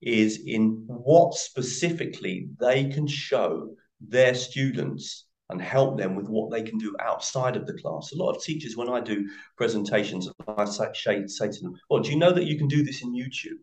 is 0.00 0.42
in 0.46 0.84
what 0.86 1.34
specifically 1.34 2.48
they 2.58 2.88
can 2.88 3.06
show 3.06 3.74
their 4.00 4.34
students 4.34 5.26
and 5.50 5.60
help 5.60 5.98
them 5.98 6.14
with 6.14 6.28
what 6.28 6.50
they 6.50 6.62
can 6.62 6.78
do 6.78 6.96
outside 7.00 7.56
of 7.56 7.66
the 7.66 7.74
class. 7.74 8.12
A 8.12 8.16
lot 8.16 8.34
of 8.34 8.42
teachers, 8.42 8.76
when 8.76 8.88
I 8.88 9.00
do 9.00 9.28
presentations, 9.56 10.28
I 10.48 10.64
say, 10.64 11.26
say 11.26 11.48
to 11.48 11.60
them, 11.60 11.74
Well, 11.88 12.00
do 12.00 12.10
you 12.10 12.16
know 12.16 12.32
that 12.32 12.46
you 12.46 12.56
can 12.56 12.68
do 12.68 12.82
this 12.82 13.02
in 13.02 13.14
YouTube? 13.14 13.58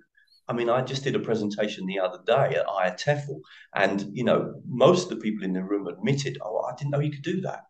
I 0.49 0.53
mean, 0.53 0.69
I 0.69 0.81
just 0.81 1.03
did 1.03 1.15
a 1.15 1.19
presentation 1.19 1.85
the 1.85 1.99
other 1.99 2.19
day 2.25 2.55
at 2.55 2.67
IATEFL, 2.67 3.41
and 3.75 4.05
you 4.13 4.23
know, 4.23 4.61
most 4.65 5.03
of 5.03 5.09
the 5.09 5.23
people 5.23 5.43
in 5.43 5.53
the 5.53 5.63
room 5.63 5.87
admitted, 5.87 6.37
"Oh, 6.41 6.61
I 6.61 6.75
didn't 6.75 6.91
know 6.91 6.99
you 6.99 7.11
could 7.11 7.21
do 7.21 7.41
that." 7.41 7.63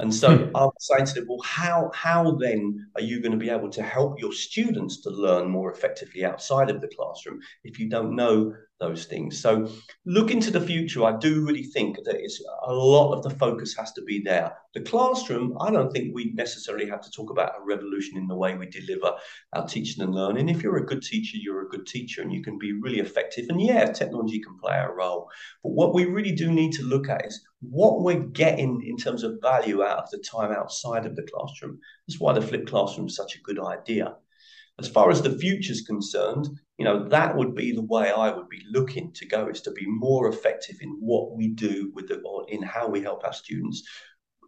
And 0.00 0.14
so 0.14 0.36
hmm. 0.36 0.56
I 0.56 0.64
was 0.64 0.74
saying 0.78 1.06
to 1.06 1.14
them, 1.14 1.26
well, 1.28 1.42
how 1.44 1.90
how 1.94 2.32
then 2.32 2.86
are 2.96 3.02
you 3.02 3.20
going 3.20 3.32
to 3.32 3.38
be 3.38 3.50
able 3.50 3.68
to 3.70 3.82
help 3.82 4.18
your 4.18 4.32
students 4.32 5.02
to 5.02 5.10
learn 5.10 5.48
more 5.48 5.70
effectively 5.70 6.24
outside 6.24 6.70
of 6.70 6.80
the 6.80 6.88
classroom 6.88 7.40
if 7.64 7.78
you 7.78 7.88
don't 7.88 8.16
know 8.16 8.54
those 8.80 9.04
things. 9.04 9.40
So, 9.40 9.68
look 10.06 10.30
into 10.30 10.50
the 10.50 10.60
future. 10.60 11.04
I 11.04 11.16
do 11.18 11.44
really 11.44 11.64
think 11.64 11.98
that 12.04 12.16
it's 12.16 12.42
a 12.66 12.72
lot 12.72 13.12
of 13.12 13.22
the 13.22 13.30
focus 13.30 13.74
has 13.78 13.92
to 13.92 14.02
be 14.02 14.20
there. 14.24 14.52
The 14.74 14.80
classroom, 14.80 15.56
I 15.60 15.70
don't 15.70 15.92
think 15.92 16.14
we 16.14 16.32
necessarily 16.32 16.88
have 16.88 17.02
to 17.02 17.10
talk 17.10 17.30
about 17.30 17.52
a 17.58 17.64
revolution 17.64 18.16
in 18.16 18.26
the 18.26 18.34
way 18.34 18.56
we 18.56 18.66
deliver 18.66 19.12
our 19.52 19.66
teaching 19.66 20.02
and 20.02 20.14
learning. 20.14 20.48
If 20.48 20.62
you're 20.62 20.78
a 20.78 20.86
good 20.86 21.02
teacher, 21.02 21.36
you're 21.36 21.66
a 21.66 21.68
good 21.68 21.86
teacher 21.86 22.22
and 22.22 22.32
you 22.32 22.42
can 22.42 22.58
be 22.58 22.72
really 22.72 23.00
effective. 23.00 23.46
And 23.48 23.60
yeah, 23.60 23.92
technology 23.92 24.40
can 24.40 24.58
play 24.58 24.76
a 24.78 24.90
role. 24.90 25.28
But 25.62 25.72
what 25.72 25.94
we 25.94 26.06
really 26.06 26.32
do 26.32 26.50
need 26.50 26.72
to 26.72 26.82
look 26.82 27.08
at 27.08 27.26
is 27.26 27.44
what 27.60 28.02
we're 28.02 28.20
getting 28.20 28.82
in 28.86 28.96
terms 28.96 29.22
of 29.22 29.40
value 29.42 29.82
out 29.82 30.04
of 30.04 30.10
the 30.10 30.18
time 30.18 30.52
outside 30.52 31.04
of 31.04 31.16
the 31.16 31.26
classroom. 31.32 31.78
That's 32.06 32.20
why 32.20 32.32
the 32.32 32.42
flipped 32.42 32.68
classroom 32.68 33.08
is 33.08 33.16
such 33.16 33.36
a 33.36 33.42
good 33.42 33.58
idea. 33.58 34.16
As 34.78 34.88
far 34.88 35.10
as 35.10 35.20
the 35.20 35.38
future 35.38 35.72
is 35.72 35.82
concerned, 35.82 36.48
you 36.80 36.86
know, 36.86 37.06
that 37.10 37.36
would 37.36 37.54
be 37.54 37.72
the 37.72 37.82
way 37.82 38.10
I 38.10 38.30
would 38.30 38.48
be 38.48 38.62
looking 38.72 39.12
to 39.12 39.26
go 39.26 39.48
is 39.48 39.60
to 39.62 39.70
be 39.70 39.84
more 39.86 40.28
effective 40.30 40.76
in 40.80 40.96
what 40.98 41.36
we 41.36 41.48
do 41.48 41.92
with 41.94 42.08
the, 42.08 42.22
or 42.24 42.46
in 42.48 42.62
how 42.62 42.88
we 42.88 43.02
help 43.02 43.22
our 43.22 43.34
students 43.34 43.86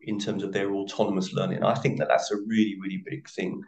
in 0.04 0.18
terms 0.18 0.42
of 0.42 0.50
their 0.50 0.72
autonomous 0.72 1.34
learning. 1.34 1.62
I 1.62 1.74
think 1.74 1.98
that 1.98 2.08
that's 2.08 2.30
a 2.30 2.38
really, 2.46 2.78
really 2.80 3.04
big 3.04 3.28
thing. 3.28 3.60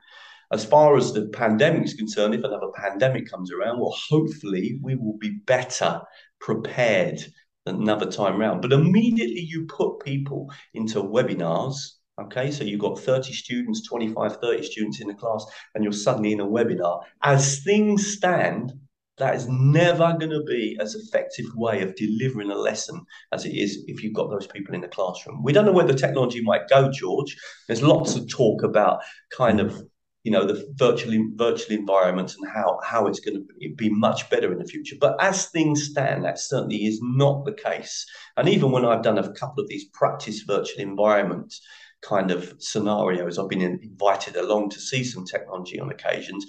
As 0.51 0.65
far 0.65 0.97
as 0.97 1.13
the 1.13 1.27
pandemic 1.27 1.85
is 1.85 1.93
concerned, 1.93 2.35
if 2.35 2.43
another 2.43 2.71
pandemic 2.75 3.31
comes 3.31 3.53
around, 3.53 3.81
well, 3.81 3.95
hopefully 4.09 4.79
we 4.83 4.95
will 4.95 5.19
be 5.19 5.41
better 5.45 6.01
prepared 6.41 7.21
another 7.67 8.11
time 8.11 8.41
around. 8.41 8.63
But 8.63 8.73
immediately 8.73 9.47
you 9.47 9.67
put 9.67 10.01
people 10.03 10.51
into 10.73 11.03
webinars, 11.03 11.77
Okay, 12.21 12.53
so 12.53 12.63
you've 12.63 12.81
got 12.81 12.99
30 12.99 13.33
students, 13.33 13.87
25, 13.89 14.37
30 14.37 14.63
students 14.63 15.01
in 15.01 15.09
the 15.09 15.15
class, 15.15 15.45
and 15.75 15.83
you're 15.83 15.93
suddenly 15.93 16.33
in 16.33 16.41
a 16.41 16.47
webinar. 16.47 17.03
As 17.23 17.61
things 17.65 18.07
stand, 18.07 18.73
that 19.19 19.35
is 19.35 19.49
never 19.49 20.15
going 20.19 20.31
to 20.31 20.43
be 20.47 20.77
as 20.81 20.95
effective 20.95 21.47
way 21.57 21.83
of 21.83 21.95
delivering 21.97 22.51
a 22.51 22.57
lesson 22.57 23.01
as 23.33 23.45
it 23.45 23.55
is 23.55 23.85
if 23.89 24.03
you've 24.03 24.15
got 24.15 24.31
those 24.31 24.47
people 24.47 24.75
in 24.75 24.81
the 24.81 24.89
classroom. 24.89 25.43
We 25.43 25.53
don't 25.53 25.65
know 25.65 25.73
where 25.73 25.87
the 25.87 25.95
technology 25.95 26.41
might 26.41 26.69
go, 26.69 26.91
George. 26.91 27.37
There's 27.67 27.83
lots 27.83 28.15
of 28.15 28.29
talk 28.29 28.63
about 28.63 29.01
kind 29.31 29.61
of 29.61 29.83
you 30.25 30.33
know 30.33 30.47
the 30.47 30.73
virtual 30.77 31.15
virtual 31.35 31.77
environments 31.77 32.37
and 32.37 32.51
how 32.51 32.81
how 32.83 33.07
it's 33.07 33.21
going 33.21 33.37
to 33.37 33.75
be 33.77 33.91
much 33.91 34.31
better 34.31 34.53
in 34.53 34.59
the 34.59 34.65
future. 34.65 34.97
But 35.01 35.17
as 35.21 35.47
things 35.47 35.85
stand, 35.91 36.25
that 36.25 36.39
certainly 36.39 36.87
is 36.87 36.99
not 37.03 37.45
the 37.45 37.53
case. 37.53 38.07
And 38.37 38.49
even 38.49 38.71
when 38.71 38.85
I've 38.85 39.03
done 39.03 39.19
a 39.19 39.33
couple 39.35 39.63
of 39.63 39.69
these 39.69 39.85
practice 39.93 40.41
virtual 40.41 40.81
environments 40.81 41.61
kind 42.09 42.31
of 42.31 42.55
scenarios. 42.59 43.39
I've 43.39 43.49
been 43.49 43.63
invited 43.63 44.37
along 44.37 44.71
to 44.71 44.81
see 44.81 45.05
some 45.05 45.25
technology 45.25 45.81
on 45.81 45.91
occasions. 45.91 46.47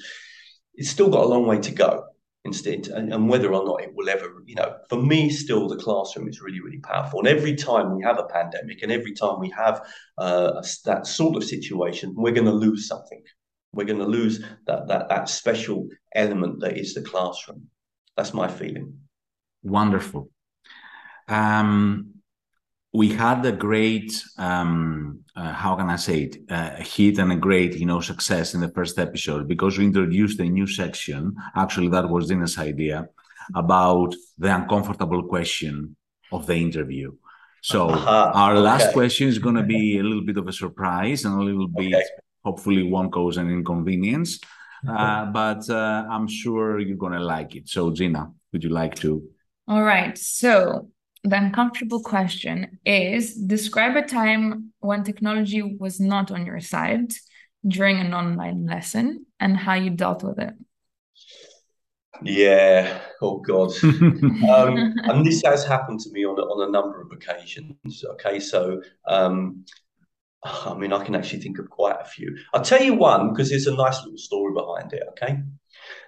It's 0.76 0.90
still 0.90 1.10
got 1.10 1.24
a 1.24 1.28
long 1.28 1.46
way 1.48 1.60
to 1.60 1.72
go 1.72 2.06
instead, 2.44 2.88
and, 2.90 3.12
and, 3.12 3.28
whether 3.28 3.52
or 3.52 3.66
not 3.66 3.82
it 3.82 3.92
will 3.96 4.08
ever, 4.08 4.32
you 4.46 4.54
know, 4.56 4.76
for 4.88 5.02
me, 5.02 5.30
still 5.32 5.68
the 5.68 5.78
classroom 5.78 6.28
is 6.28 6.42
really, 6.42 6.62
really 6.62 6.80
powerful. 6.80 7.20
And 7.20 7.28
every 7.28 7.56
time 7.56 7.96
we 7.96 8.04
have 8.04 8.20
a 8.20 8.26
pandemic, 8.26 8.84
and 8.84 8.92
every 8.92 9.14
time 9.14 9.40
we 9.40 9.50
have 9.50 9.82
uh, 10.18 10.62
that 10.86 11.08
sort 11.08 11.36
of 11.36 11.44
situation, 11.44 12.14
we're 12.16 12.34
going 12.34 12.46
to 12.46 12.52
lose 12.52 12.88
something. 12.88 13.24
We're 13.74 13.86
going 13.86 14.00
to 14.00 14.06
lose 14.06 14.44
that 14.68 14.88
that 14.88 15.10
that 15.10 15.28
special 15.28 15.88
element 16.14 16.60
that 16.62 16.78
is 16.78 16.94
the 16.94 17.02
classroom. 17.02 17.68
That's 18.16 18.34
my 18.34 18.48
feeling. 18.48 19.00
Wonderful. 19.64 20.30
Um, 21.28 22.15
we 22.96 23.10
had 23.10 23.46
a 23.46 23.52
great 23.52 24.24
um, 24.38 25.20
uh, 25.36 25.52
how 25.52 25.76
can 25.76 25.90
I 25.90 25.98
say 25.98 26.18
it 26.24 26.38
uh, 26.50 26.72
hit 26.78 27.20
and 27.20 27.32
a 27.32 27.36
great 27.36 27.76
you 27.76 27.86
know 27.86 28.00
success 28.00 28.54
in 28.54 28.62
the 28.62 28.70
first 28.70 28.98
episode 28.98 29.48
because 29.48 29.78
we 29.78 29.86
introduced 29.86 30.40
a 30.40 30.46
new 30.46 30.68
section. 30.68 31.36
Actually, 31.56 31.90
that 31.90 32.10
was 32.10 32.28
Dina's 32.28 32.58
idea 32.58 33.08
about 33.54 34.16
the 34.38 34.56
uncomfortable 34.56 35.24
question 35.24 35.96
of 36.32 36.48
the 36.48 36.56
interview. 36.56 37.12
So 37.62 37.90
uh-huh. 37.90 38.32
our 38.34 38.54
okay. 38.54 38.62
last 38.62 38.94
question 38.94 39.28
is 39.28 39.40
going 39.40 39.56
to 39.56 39.64
be 39.64 40.00
a 40.00 40.04
little 40.04 40.24
bit 40.24 40.38
of 40.38 40.48
a 40.48 40.54
surprise 40.54 41.26
and 41.26 41.36
a 41.40 41.44
little 41.44 41.68
bit 41.68 41.96
okay. 41.96 42.04
hopefully 42.44 42.84
won't 42.84 43.12
cause 43.12 43.38
an 43.38 43.50
inconvenience. 43.50 44.40
Uh, 44.88 45.26
but 45.26 45.68
uh, 45.70 46.06
I'm 46.10 46.28
sure 46.28 46.80
you're 46.80 46.98
going 46.98 47.14
to 47.14 47.20
like 47.20 47.56
it. 47.56 47.68
So 47.68 47.92
Gina, 47.92 48.32
would 48.52 48.64
you 48.64 48.70
like 48.70 48.96
to? 48.96 49.24
All 49.68 49.84
right. 49.84 50.16
So 50.18 50.90
the 51.26 51.38
uncomfortable 51.38 52.02
question 52.02 52.80
is 52.86 53.34
describe 53.34 53.96
a 53.96 54.04
time 54.04 54.72
when 54.80 55.04
technology 55.04 55.62
was 55.80 56.00
not 56.00 56.32
on 56.32 56.46
your 56.46 56.60
side 56.60 57.12
during 57.68 58.00
an 58.00 58.14
online 58.14 58.66
lesson 58.66 59.26
and 59.40 59.58
how 59.58 59.74
you 59.74 59.90
dealt 59.90 60.24
with 60.24 60.38
it. 60.40 60.54
Yeah. 62.22 63.02
Oh 63.22 63.40
God. 63.40 63.72
um, 63.84 64.94
and 65.04 65.26
this 65.26 65.42
has 65.44 65.66
happened 65.66 66.00
to 66.02 66.12
me 66.12 66.26
on 66.26 66.38
on 66.38 66.70
a 66.70 66.72
number 66.72 67.02
of 67.02 67.12
occasions. 67.12 68.06
Okay, 68.12 68.40
so 68.40 68.82
um, 69.08 69.66
I 70.44 70.76
mean, 70.76 70.94
I 70.94 71.04
can 71.04 71.16
actually 71.16 71.42
think 71.42 71.58
of 71.58 71.70
quite 71.70 71.98
a 72.00 72.06
few. 72.06 72.38
I'll 72.54 72.62
tell 72.62 72.82
you 72.82 72.94
one 72.94 73.32
because 73.32 73.50
there's 73.50 73.68
a 73.68 73.76
nice 73.76 74.02
little 74.04 74.18
story 74.18 74.54
behind 74.54 74.94
it. 74.94 75.04
Okay. 75.10 75.40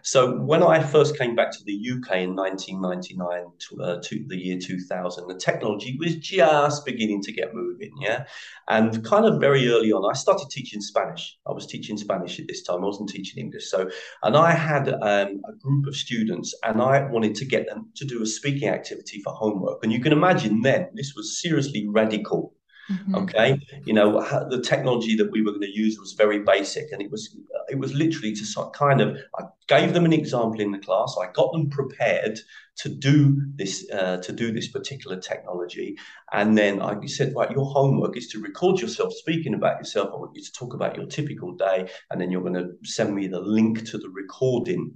So 0.03 0.37
when 0.37 0.63
I 0.63 0.81
first 0.81 1.17
came 1.17 1.35
back 1.35 1.51
to 1.51 1.63
the 1.65 1.73
UK 1.73 2.17
in 2.17 2.35
1999 2.35 3.45
to, 3.57 3.83
uh, 3.83 4.01
to 4.03 4.25
the 4.27 4.37
year 4.37 4.57
2000, 4.59 5.27
the 5.27 5.35
technology 5.35 5.97
was 5.99 6.15
just 6.15 6.85
beginning 6.85 7.21
to 7.23 7.31
get 7.31 7.53
moving, 7.53 7.91
yeah. 7.99 8.25
And 8.69 9.03
kind 9.03 9.25
of 9.25 9.39
very 9.39 9.69
early 9.69 9.91
on, 9.91 10.09
I 10.09 10.13
started 10.13 10.49
teaching 10.49 10.81
Spanish. 10.81 11.37
I 11.47 11.51
was 11.51 11.67
teaching 11.67 11.97
Spanish 11.97 12.39
at 12.39 12.47
this 12.47 12.63
time. 12.63 12.83
I 12.83 12.87
wasn't 12.87 13.09
teaching 13.09 13.43
English. 13.43 13.69
So, 13.69 13.89
and 14.23 14.35
I 14.35 14.51
had 14.51 14.89
um, 14.89 15.41
a 15.47 15.53
group 15.61 15.87
of 15.87 15.95
students, 15.95 16.53
and 16.63 16.81
I 16.81 17.09
wanted 17.09 17.35
to 17.35 17.45
get 17.45 17.67
them 17.67 17.89
to 17.95 18.05
do 18.05 18.21
a 18.21 18.25
speaking 18.25 18.69
activity 18.69 19.21
for 19.23 19.33
homework. 19.33 19.83
And 19.83 19.91
you 19.91 20.01
can 20.01 20.11
imagine 20.11 20.61
then 20.61 20.89
this 20.93 21.13
was 21.15 21.41
seriously 21.41 21.87
radical 21.87 22.53
Mm-hmm. 22.91 23.15
Okay, 23.15 23.59
you 23.85 23.93
know 23.93 24.21
the 24.49 24.61
technology 24.61 25.15
that 25.17 25.29
we 25.29 25.41
were 25.41 25.51
going 25.51 25.61
to 25.61 25.77
use 25.77 25.99
was 25.99 26.13
very 26.13 26.39
basic, 26.39 26.85
and 26.93 27.01
it 27.01 27.11
was 27.11 27.35
it 27.67 27.77
was 27.77 27.93
literally 27.93 28.33
to 28.33 28.71
kind 28.73 29.01
of 29.01 29.17
I 29.37 29.43
gave 29.67 29.93
them 29.93 30.05
an 30.05 30.13
example 30.13 30.61
in 30.61 30.71
the 30.71 30.79
class. 30.79 31.15
I 31.21 31.29
got 31.33 31.51
them 31.51 31.69
prepared 31.69 32.39
to 32.77 32.89
do 32.89 33.41
this 33.55 33.85
uh, 33.91 34.17
to 34.17 34.31
do 34.31 34.53
this 34.53 34.69
particular 34.69 35.19
technology, 35.19 35.97
and 36.31 36.57
then 36.57 36.81
I 36.81 37.05
said, 37.07 37.33
right, 37.35 37.51
your 37.51 37.65
homework 37.65 38.15
is 38.15 38.27
to 38.29 38.41
record 38.41 38.79
yourself 38.79 39.11
speaking 39.13 39.53
about 39.53 39.79
yourself. 39.79 40.11
I 40.13 40.17
want 40.17 40.35
you 40.35 40.43
to 40.43 40.51
talk 40.53 40.73
about 40.73 40.95
your 40.95 41.07
typical 41.07 41.55
day, 41.55 41.89
and 42.09 42.21
then 42.21 42.31
you're 42.31 42.41
going 42.41 42.53
to 42.53 42.69
send 42.83 43.13
me 43.13 43.27
the 43.27 43.41
link 43.41 43.85
to 43.89 43.97
the 43.97 44.09
recording. 44.09 44.93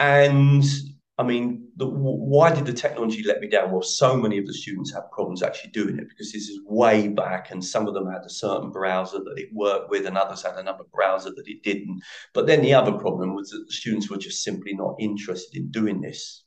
And 0.00 0.64
I 1.22 1.24
mean, 1.24 1.68
the, 1.76 1.86
why 1.86 2.52
did 2.52 2.66
the 2.66 2.72
technology 2.72 3.22
let 3.24 3.40
me 3.40 3.46
down? 3.46 3.70
Well, 3.70 3.80
so 3.80 4.16
many 4.16 4.38
of 4.38 4.46
the 4.46 4.52
students 4.52 4.92
had 4.92 5.08
problems 5.12 5.40
actually 5.40 5.70
doing 5.70 5.96
it 6.00 6.08
because 6.08 6.32
this 6.32 6.48
is 6.48 6.58
way 6.64 7.06
back, 7.06 7.52
and 7.52 7.64
some 7.64 7.86
of 7.86 7.94
them 7.94 8.10
had 8.10 8.22
a 8.26 8.28
certain 8.28 8.72
browser 8.72 9.18
that 9.18 9.38
it 9.38 9.50
worked 9.52 9.88
with, 9.88 10.04
and 10.04 10.18
others 10.18 10.42
had 10.42 10.56
another 10.56 10.82
browser 10.92 11.30
that 11.30 11.46
it 11.46 11.62
didn't. 11.62 12.02
But 12.34 12.48
then 12.48 12.60
the 12.60 12.74
other 12.74 12.90
problem 12.90 13.36
was 13.36 13.50
that 13.50 13.64
the 13.64 13.72
students 13.72 14.10
were 14.10 14.16
just 14.16 14.42
simply 14.42 14.74
not 14.74 14.96
interested 14.98 15.56
in 15.56 15.70
doing 15.70 16.00
this. 16.00 16.42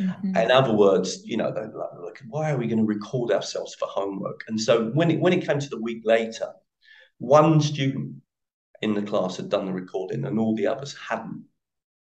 Mm-hmm. 0.00 0.36
In 0.36 0.50
other 0.50 0.74
words, 0.74 1.22
you 1.24 1.36
know, 1.36 1.52
they're 1.52 1.70
like, 2.02 2.20
why 2.26 2.50
are 2.50 2.56
we 2.56 2.66
going 2.66 2.80
to 2.80 2.84
record 2.84 3.30
ourselves 3.30 3.76
for 3.76 3.86
homework? 3.86 4.40
And 4.48 4.60
so 4.60 4.90
when 4.94 5.12
it 5.12 5.20
when 5.20 5.32
it 5.32 5.46
came 5.46 5.60
to 5.60 5.68
the 5.68 5.80
week 5.80 6.02
later, 6.04 6.48
one 7.18 7.60
student 7.60 8.16
in 8.82 8.94
the 8.94 9.02
class 9.02 9.36
had 9.36 9.48
done 9.48 9.66
the 9.66 9.72
recording, 9.72 10.24
and 10.24 10.40
all 10.40 10.56
the 10.56 10.66
others 10.66 10.96
hadn't. 11.08 11.44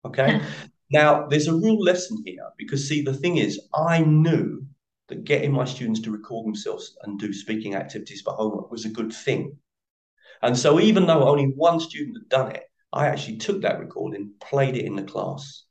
Okay. 0.06 0.40
Now, 0.92 1.28
there's 1.28 1.48
a 1.48 1.56
real 1.56 1.80
lesson 1.80 2.22
here 2.26 2.48
because, 2.58 2.88
see, 2.88 3.02
the 3.02 3.14
thing 3.14 3.38
is, 3.38 3.60
I 3.74 4.00
knew 4.00 4.66
that 5.08 5.24
getting 5.24 5.52
my 5.52 5.66
students 5.66 6.00
to 6.02 6.12
record 6.12 6.46
themselves 6.46 6.96
and 7.04 7.20
do 7.20 7.34
speaking 7.34 7.76
activities 7.76 8.22
for 8.22 8.34
homework 8.34 8.72
was 8.72 8.86
a 8.86 8.90
good 8.90 9.14
thing. 9.14 9.58
And 10.42 10.58
so, 10.58 10.80
even 10.80 11.08
though 11.08 11.28
only 11.28 11.46
one 11.56 11.80
student 11.80 12.18
had 12.18 12.30
done 12.30 12.52
it, 12.52 12.64
I 12.94 13.08
actually 13.08 13.38
took 13.38 13.62
that 13.62 13.80
recording, 13.80 14.34
played 14.40 14.78
it 14.78 14.86
in 14.86 14.96
the 14.96 15.04
class. 15.04 15.64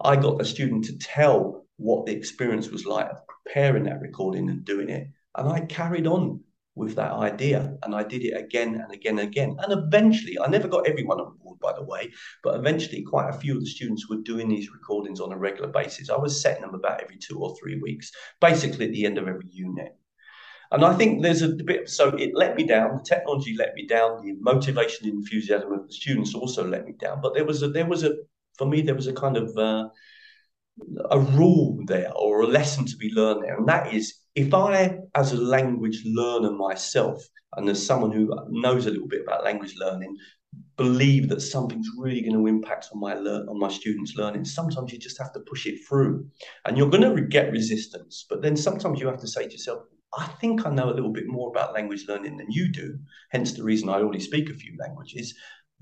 I 0.00 0.16
got 0.16 0.38
the 0.38 0.44
student 0.44 0.84
to 0.86 0.98
tell 0.98 1.66
what 1.76 2.06
the 2.06 2.12
experience 2.12 2.70
was 2.70 2.86
like 2.86 3.10
of 3.10 3.18
preparing 3.26 3.84
that 3.84 4.00
recording 4.00 4.48
and 4.50 4.64
doing 4.64 4.88
it. 4.88 5.08
And 5.34 5.48
I 5.48 5.60
carried 5.60 6.06
on 6.06 6.43
with 6.76 6.96
that 6.96 7.12
idea. 7.12 7.76
And 7.82 7.94
I 7.94 8.02
did 8.02 8.22
it 8.24 8.36
again 8.36 8.74
and 8.74 8.92
again 8.92 9.18
and 9.18 9.28
again. 9.28 9.56
And 9.60 9.72
eventually, 9.72 10.38
I 10.38 10.48
never 10.48 10.68
got 10.68 10.88
everyone 10.88 11.20
on 11.20 11.36
board, 11.42 11.60
by 11.60 11.72
the 11.72 11.84
way, 11.84 12.12
but 12.42 12.56
eventually, 12.56 13.02
quite 13.02 13.30
a 13.30 13.38
few 13.38 13.54
of 13.56 13.60
the 13.60 13.66
students 13.66 14.08
were 14.08 14.16
doing 14.16 14.48
these 14.48 14.72
recordings 14.72 15.20
on 15.20 15.32
a 15.32 15.38
regular 15.38 15.68
basis. 15.68 16.10
I 16.10 16.16
was 16.16 16.40
setting 16.40 16.62
them 16.62 16.74
about 16.74 17.00
every 17.02 17.16
two 17.16 17.38
or 17.38 17.56
three 17.56 17.80
weeks, 17.80 18.10
basically 18.40 18.86
at 18.86 18.92
the 18.92 19.06
end 19.06 19.18
of 19.18 19.28
every 19.28 19.48
unit. 19.50 19.96
And 20.72 20.84
I 20.84 20.94
think 20.94 21.22
there's 21.22 21.42
a 21.42 21.48
bit, 21.50 21.88
so 21.88 22.08
it 22.16 22.32
let 22.34 22.56
me 22.56 22.64
down. 22.64 22.96
The 22.96 23.02
technology 23.04 23.54
let 23.56 23.74
me 23.74 23.86
down. 23.86 24.24
The 24.24 24.32
motivation 24.40 25.06
and 25.06 25.18
enthusiasm 25.18 25.72
of 25.72 25.86
the 25.86 25.92
students 25.92 26.34
also 26.34 26.66
let 26.66 26.84
me 26.84 26.94
down. 26.98 27.20
But 27.20 27.34
there 27.34 27.44
was 27.44 27.62
a, 27.62 27.68
there 27.68 27.86
was 27.86 28.02
a, 28.02 28.16
for 28.58 28.66
me, 28.66 28.82
there 28.82 28.96
was 28.96 29.06
a 29.06 29.12
kind 29.12 29.36
of 29.36 29.56
uh, 29.56 29.88
a 31.10 31.18
rule 31.18 31.78
there 31.86 32.12
or 32.14 32.42
a 32.42 32.46
lesson 32.46 32.84
to 32.86 32.96
be 32.96 33.12
learned 33.12 33.42
there. 33.44 33.56
And 33.56 33.68
that 33.68 33.92
is 33.92 34.14
if 34.34 34.52
I, 34.52 34.98
as 35.14 35.32
a 35.32 35.40
language 35.40 36.02
learner 36.04 36.50
myself, 36.50 37.22
and 37.56 37.68
as 37.68 37.84
someone 37.84 38.10
who 38.10 38.34
knows 38.48 38.86
a 38.86 38.90
little 38.90 39.08
bit 39.08 39.22
about 39.22 39.44
language 39.44 39.74
learning, 39.78 40.16
believe 40.76 41.28
that 41.28 41.40
something's 41.40 41.88
really 41.98 42.20
going 42.20 42.36
to 42.36 42.46
impact 42.46 42.88
on 42.92 43.00
my 43.00 43.14
learn 43.14 43.48
on 43.48 43.58
my 43.58 43.68
students' 43.68 44.16
learning, 44.16 44.44
sometimes 44.44 44.92
you 44.92 44.98
just 44.98 45.18
have 45.18 45.32
to 45.32 45.40
push 45.40 45.66
it 45.66 45.78
through, 45.88 46.26
and 46.64 46.76
you're 46.76 46.90
going 46.90 47.14
to 47.14 47.22
get 47.22 47.52
resistance. 47.52 48.26
But 48.28 48.42
then 48.42 48.56
sometimes 48.56 49.00
you 49.00 49.06
have 49.06 49.20
to 49.20 49.28
say 49.28 49.46
to 49.46 49.52
yourself, 49.52 49.84
I 50.16 50.26
think 50.40 50.64
I 50.64 50.70
know 50.70 50.90
a 50.90 50.94
little 50.94 51.12
bit 51.12 51.26
more 51.26 51.48
about 51.48 51.74
language 51.74 52.06
learning 52.08 52.36
than 52.36 52.50
you 52.50 52.70
do. 52.72 52.98
Hence 53.30 53.52
the 53.52 53.64
reason 53.64 53.88
I 53.88 53.94
already 53.94 54.20
speak 54.20 54.48
a 54.48 54.54
few 54.54 54.76
languages. 54.78 55.34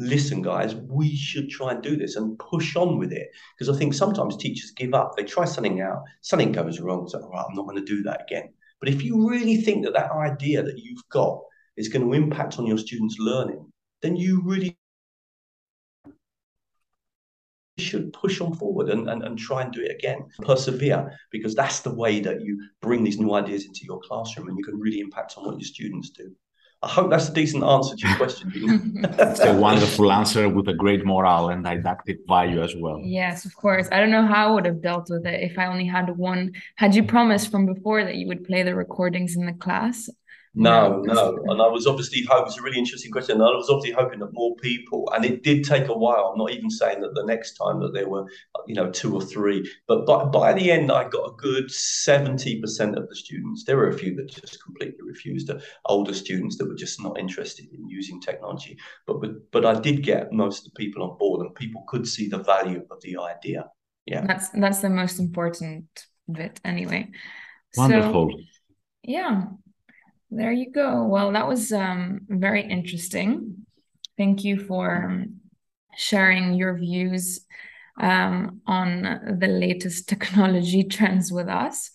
Listen, 0.03 0.43
guys, 0.43 0.75
we 0.75 1.15
should 1.15 1.49
try 1.49 1.71
and 1.71 1.83
do 1.83 1.97
this 1.97 2.17
and 2.17 2.39
push 2.39 2.75
on 2.75 2.99
with 2.99 3.13
it. 3.13 3.29
Because 3.57 3.75
I 3.75 3.79
think 3.79 3.95
sometimes 3.95 4.37
teachers 4.37 4.73
give 4.73 4.95
up. 4.95 5.17
They 5.17 5.23
try 5.23 5.45
something 5.45 5.81
out, 5.81 6.03
something 6.23 6.51
goes 6.51 6.81
wrong. 6.81 7.09
So, 7.09 7.21
all 7.21 7.31
right, 7.31 7.45
I'm 7.49 7.55
not 7.55 7.67
going 7.67 7.77
to 7.77 7.85
do 7.85 8.03
that 8.03 8.23
again. 8.23 8.53
But 8.81 8.89
if 8.89 9.05
you 9.05 9.29
really 9.29 9.59
think 9.59 9.85
that 9.85 9.95
that 9.95 10.11
idea 10.11 10.63
that 10.63 10.79
you've 10.79 11.09
got 11.09 11.41
is 11.77 11.89
going 11.89 12.05
to 12.05 12.15
impact 12.15 12.59
on 12.59 12.67
your 12.67 12.79
students' 12.79 13.17
learning, 13.19 13.65
then 14.03 14.17
you 14.17 14.43
really 14.45 14.77
should 17.79 18.13
push 18.13 18.41
on 18.41 18.55
forward 18.55 18.89
and, 18.89 19.09
and, 19.09 19.23
and 19.23 19.39
try 19.39 19.63
and 19.63 19.73
do 19.73 19.83
it 19.83 19.95
again. 19.95 20.27
Persevere, 20.41 21.17
because 21.31 21.55
that's 21.55 21.81
the 21.81 21.95
way 21.95 22.21
that 22.21 22.41
you 22.43 22.61
bring 22.81 23.05
these 23.05 23.19
new 23.19 23.35
ideas 23.35 23.67
into 23.67 23.85
your 23.85 24.01
classroom 24.01 24.49
and 24.49 24.59
you 24.59 24.65
can 24.65 24.79
really 24.79 25.01
impact 25.01 25.35
on 25.37 25.45
what 25.45 25.59
your 25.59 25.67
students 25.67 26.11
do. 26.11 26.35
I 26.85 26.89
hope 26.89 27.11
that's 27.11 27.29
a 27.29 27.33
decent 27.33 27.63
answer 27.63 27.95
to 27.95 28.09
your 28.09 28.17
question. 28.17 28.53
it's 29.21 29.41
a 29.41 29.55
wonderful 29.55 30.11
answer 30.11 30.49
with 30.49 30.69
a 30.69 30.75
great 30.75 31.05
moral 31.05 31.51
and 31.51 31.63
didactic 31.63 32.19
value 32.27 32.61
as 32.61 32.75
well. 32.75 33.01
Yes, 33.01 33.45
of 33.45 33.55
course. 33.55 33.89
I 33.93 34.01
don't 34.01 34.11
know 34.11 34.27
how 34.27 34.49
I 34.49 34.55
would 34.55 34.67
have 34.67 34.83
dealt 34.83 35.09
with 35.09 35.25
it 35.25 35.49
if 35.49 35.57
I 35.59 35.67
only 35.67 35.87
had 35.87 36.17
one. 36.17 36.53
Had 36.77 36.97
you 36.97 37.05
promised 37.05 37.53
from 37.53 37.67
before 37.67 38.05
that 38.05 38.17
you 38.17 38.27
would 38.27 38.45
play 38.45 38.65
the 38.65 38.75
recordings 38.75 39.37
in 39.37 39.47
the 39.47 39.53
class? 39.53 40.11
No, 40.55 41.01
no. 41.01 41.39
And 41.49 41.63
I 41.63 41.67
was 41.67 41.87
obviously 41.87 42.25
hoping, 42.29 42.49
it's 42.49 42.59
a 42.59 42.63
really 42.63 42.79
interesting 42.79 43.11
question. 43.11 43.37
And 43.37 43.43
I 43.43 43.47
was 43.55 43.71
obviously 43.71 43.93
hoping 43.99 44.19
that 44.19 44.35
more 44.35 44.55
people, 44.57 45.11
and 45.15 45.25
it 45.25 45.43
did 45.43 45.65
take 45.65 45.89
a 45.89 45.97
while. 45.97 46.31
I'm 46.31 46.39
not 46.39 46.53
even 46.53 46.69
saying 46.69 47.01
that 47.01 47.15
the 47.15 47.25
next 47.25 47.55
time 47.55 47.81
that 47.81 47.95
there 47.95 48.09
were, 48.09 48.27
you 48.67 48.75
know, 48.75 48.91
two 48.91 49.15
or 49.15 49.23
three, 49.23 49.67
but 49.89 50.05
by, 50.05 50.25
by 50.25 50.53
the 50.53 50.71
end, 50.71 50.93
I 50.93 51.09
got 51.09 51.25
a 51.25 51.37
good 51.39 51.69
70% 51.69 52.97
of 52.97 53.09
the 53.09 53.17
students. 53.17 53.65
There 53.65 53.79
were 53.79 53.89
a 53.89 53.97
few 53.97 54.15
that 54.17 54.29
just 54.29 54.63
completely 54.63 54.99
refused, 55.03 55.47
the 55.47 55.63
older 55.87 56.13
students 56.13 56.59
that 56.59 56.69
were 56.69 56.75
just 56.75 57.03
not 57.03 57.19
interested 57.19 57.73
in 57.73 57.89
using 57.89 58.21
technology. 58.21 58.77
But, 59.07 59.23
but, 59.23 59.51
but 59.53 59.65
I 59.65 59.81
did 59.81 60.03
get 60.03 60.33
most 60.33 60.67
of 60.67 60.73
the 60.73 60.77
people 60.77 61.03
on 61.03 61.17
board, 61.17 61.47
and 61.47 61.55
people 61.55 61.85
could 61.89 62.07
see 62.07 62.29
the 62.29 62.43
value 62.43 62.83
of 62.91 63.01
the 63.01 63.17
idea. 63.17 63.71
Yeah. 64.05 64.27
That's, 64.27 64.51
that's 64.51 64.81
the 64.81 64.91
most 64.91 65.19
important 65.19 65.87
bit, 66.31 66.61
anyway. 66.63 67.09
Wonderful. 67.75 68.33
So, 68.33 68.39
yeah 69.05 69.45
there 70.35 70.53
you 70.53 70.71
go. 70.71 71.05
Well, 71.05 71.33
that 71.33 71.47
was 71.47 71.73
um, 71.73 72.23
very 72.29 72.63
interesting. 72.63 73.67
Thank 74.17 74.45
you 74.45 74.59
for 74.59 75.05
um, 75.05 75.41
sharing 75.97 76.55
your 76.55 76.77
views 76.79 77.41
um, 78.01 78.63
on 78.67 79.37
the 79.39 79.47
latest 79.47 80.09
technology 80.09 80.85
trends 80.85 81.31
with 81.31 81.49
us. 81.49 81.91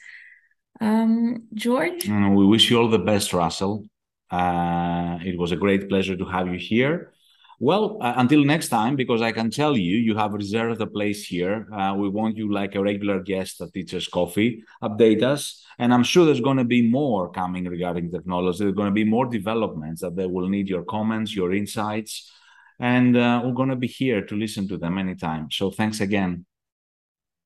Um, 0.80 1.48
George? 1.54 2.04
Mm, 2.04 2.36
we 2.36 2.46
wish 2.46 2.70
you 2.70 2.80
all 2.80 2.90
the 2.90 3.00
best, 3.00 3.34
Russell. 3.34 3.86
Uh, 4.30 5.18
it 5.26 5.38
was 5.38 5.52
a 5.52 5.56
great 5.56 5.90
pleasure 5.90 6.16
to 6.16 6.26
have 6.26 6.48
you 6.48 6.60
here. 6.60 7.14
Well, 7.60 7.98
uh, 8.02 8.14
until 8.18 8.44
next 8.44 8.70
time, 8.70 8.96
because 8.96 9.22
I 9.22 9.32
can 9.32 9.50
tell 9.50 9.76
you, 9.76 9.98
you 9.98 10.16
have 10.16 10.34
reserved 10.34 10.80
a 10.80 10.86
place 10.86 11.26
here. 11.26 11.68
Uh, 11.74 11.96
we 11.98 12.08
want 12.08 12.38
you 12.38 12.54
like 12.54 12.76
a 12.76 12.84
regular 12.84 13.20
guest 13.20 13.62
at 13.62 13.74
Teachers 13.74 14.08
Coffee. 14.08 14.64
Update 14.84 15.24
us. 15.24 15.64
And 15.80 15.92
I'm 15.92 16.04
sure 16.04 16.26
there's 16.26 16.42
going 16.42 16.58
to 16.58 16.64
be 16.64 16.88
more 16.88 17.32
coming 17.32 17.66
regarding 17.66 18.12
technology. 18.12 18.60
There's 18.60 18.76
going 18.76 18.90
to 18.90 18.94
be 18.94 19.04
more 19.04 19.26
developments 19.26 20.02
that 20.02 20.16
they 20.16 20.28
will 20.28 20.48
need 20.48 20.70
your 20.70 20.84
comments, 20.84 21.36
your 21.36 21.52
insights. 21.54 22.32
And 22.80 23.18
uh, 23.18 23.42
we're 23.44 23.54
going 23.54 23.70
to 23.70 23.76
be 23.76 23.88
here 23.88 24.24
to 24.24 24.36
listen 24.36 24.68
to 24.68 24.78
them 24.78 25.00
anytime. 25.00 25.50
So 25.50 25.72
thanks 25.72 26.00
again. 26.00 26.46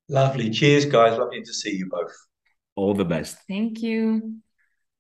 Lovely. 0.09 0.49
Cheers, 0.49 0.85
guys. 0.85 1.17
Lovely 1.17 1.41
to 1.41 1.53
see 1.53 1.73
you 1.73 1.87
both. 1.89 2.13
All 2.75 2.93
the 2.93 3.05
best. 3.05 3.37
Thank 3.47 3.81
you. 3.81 4.41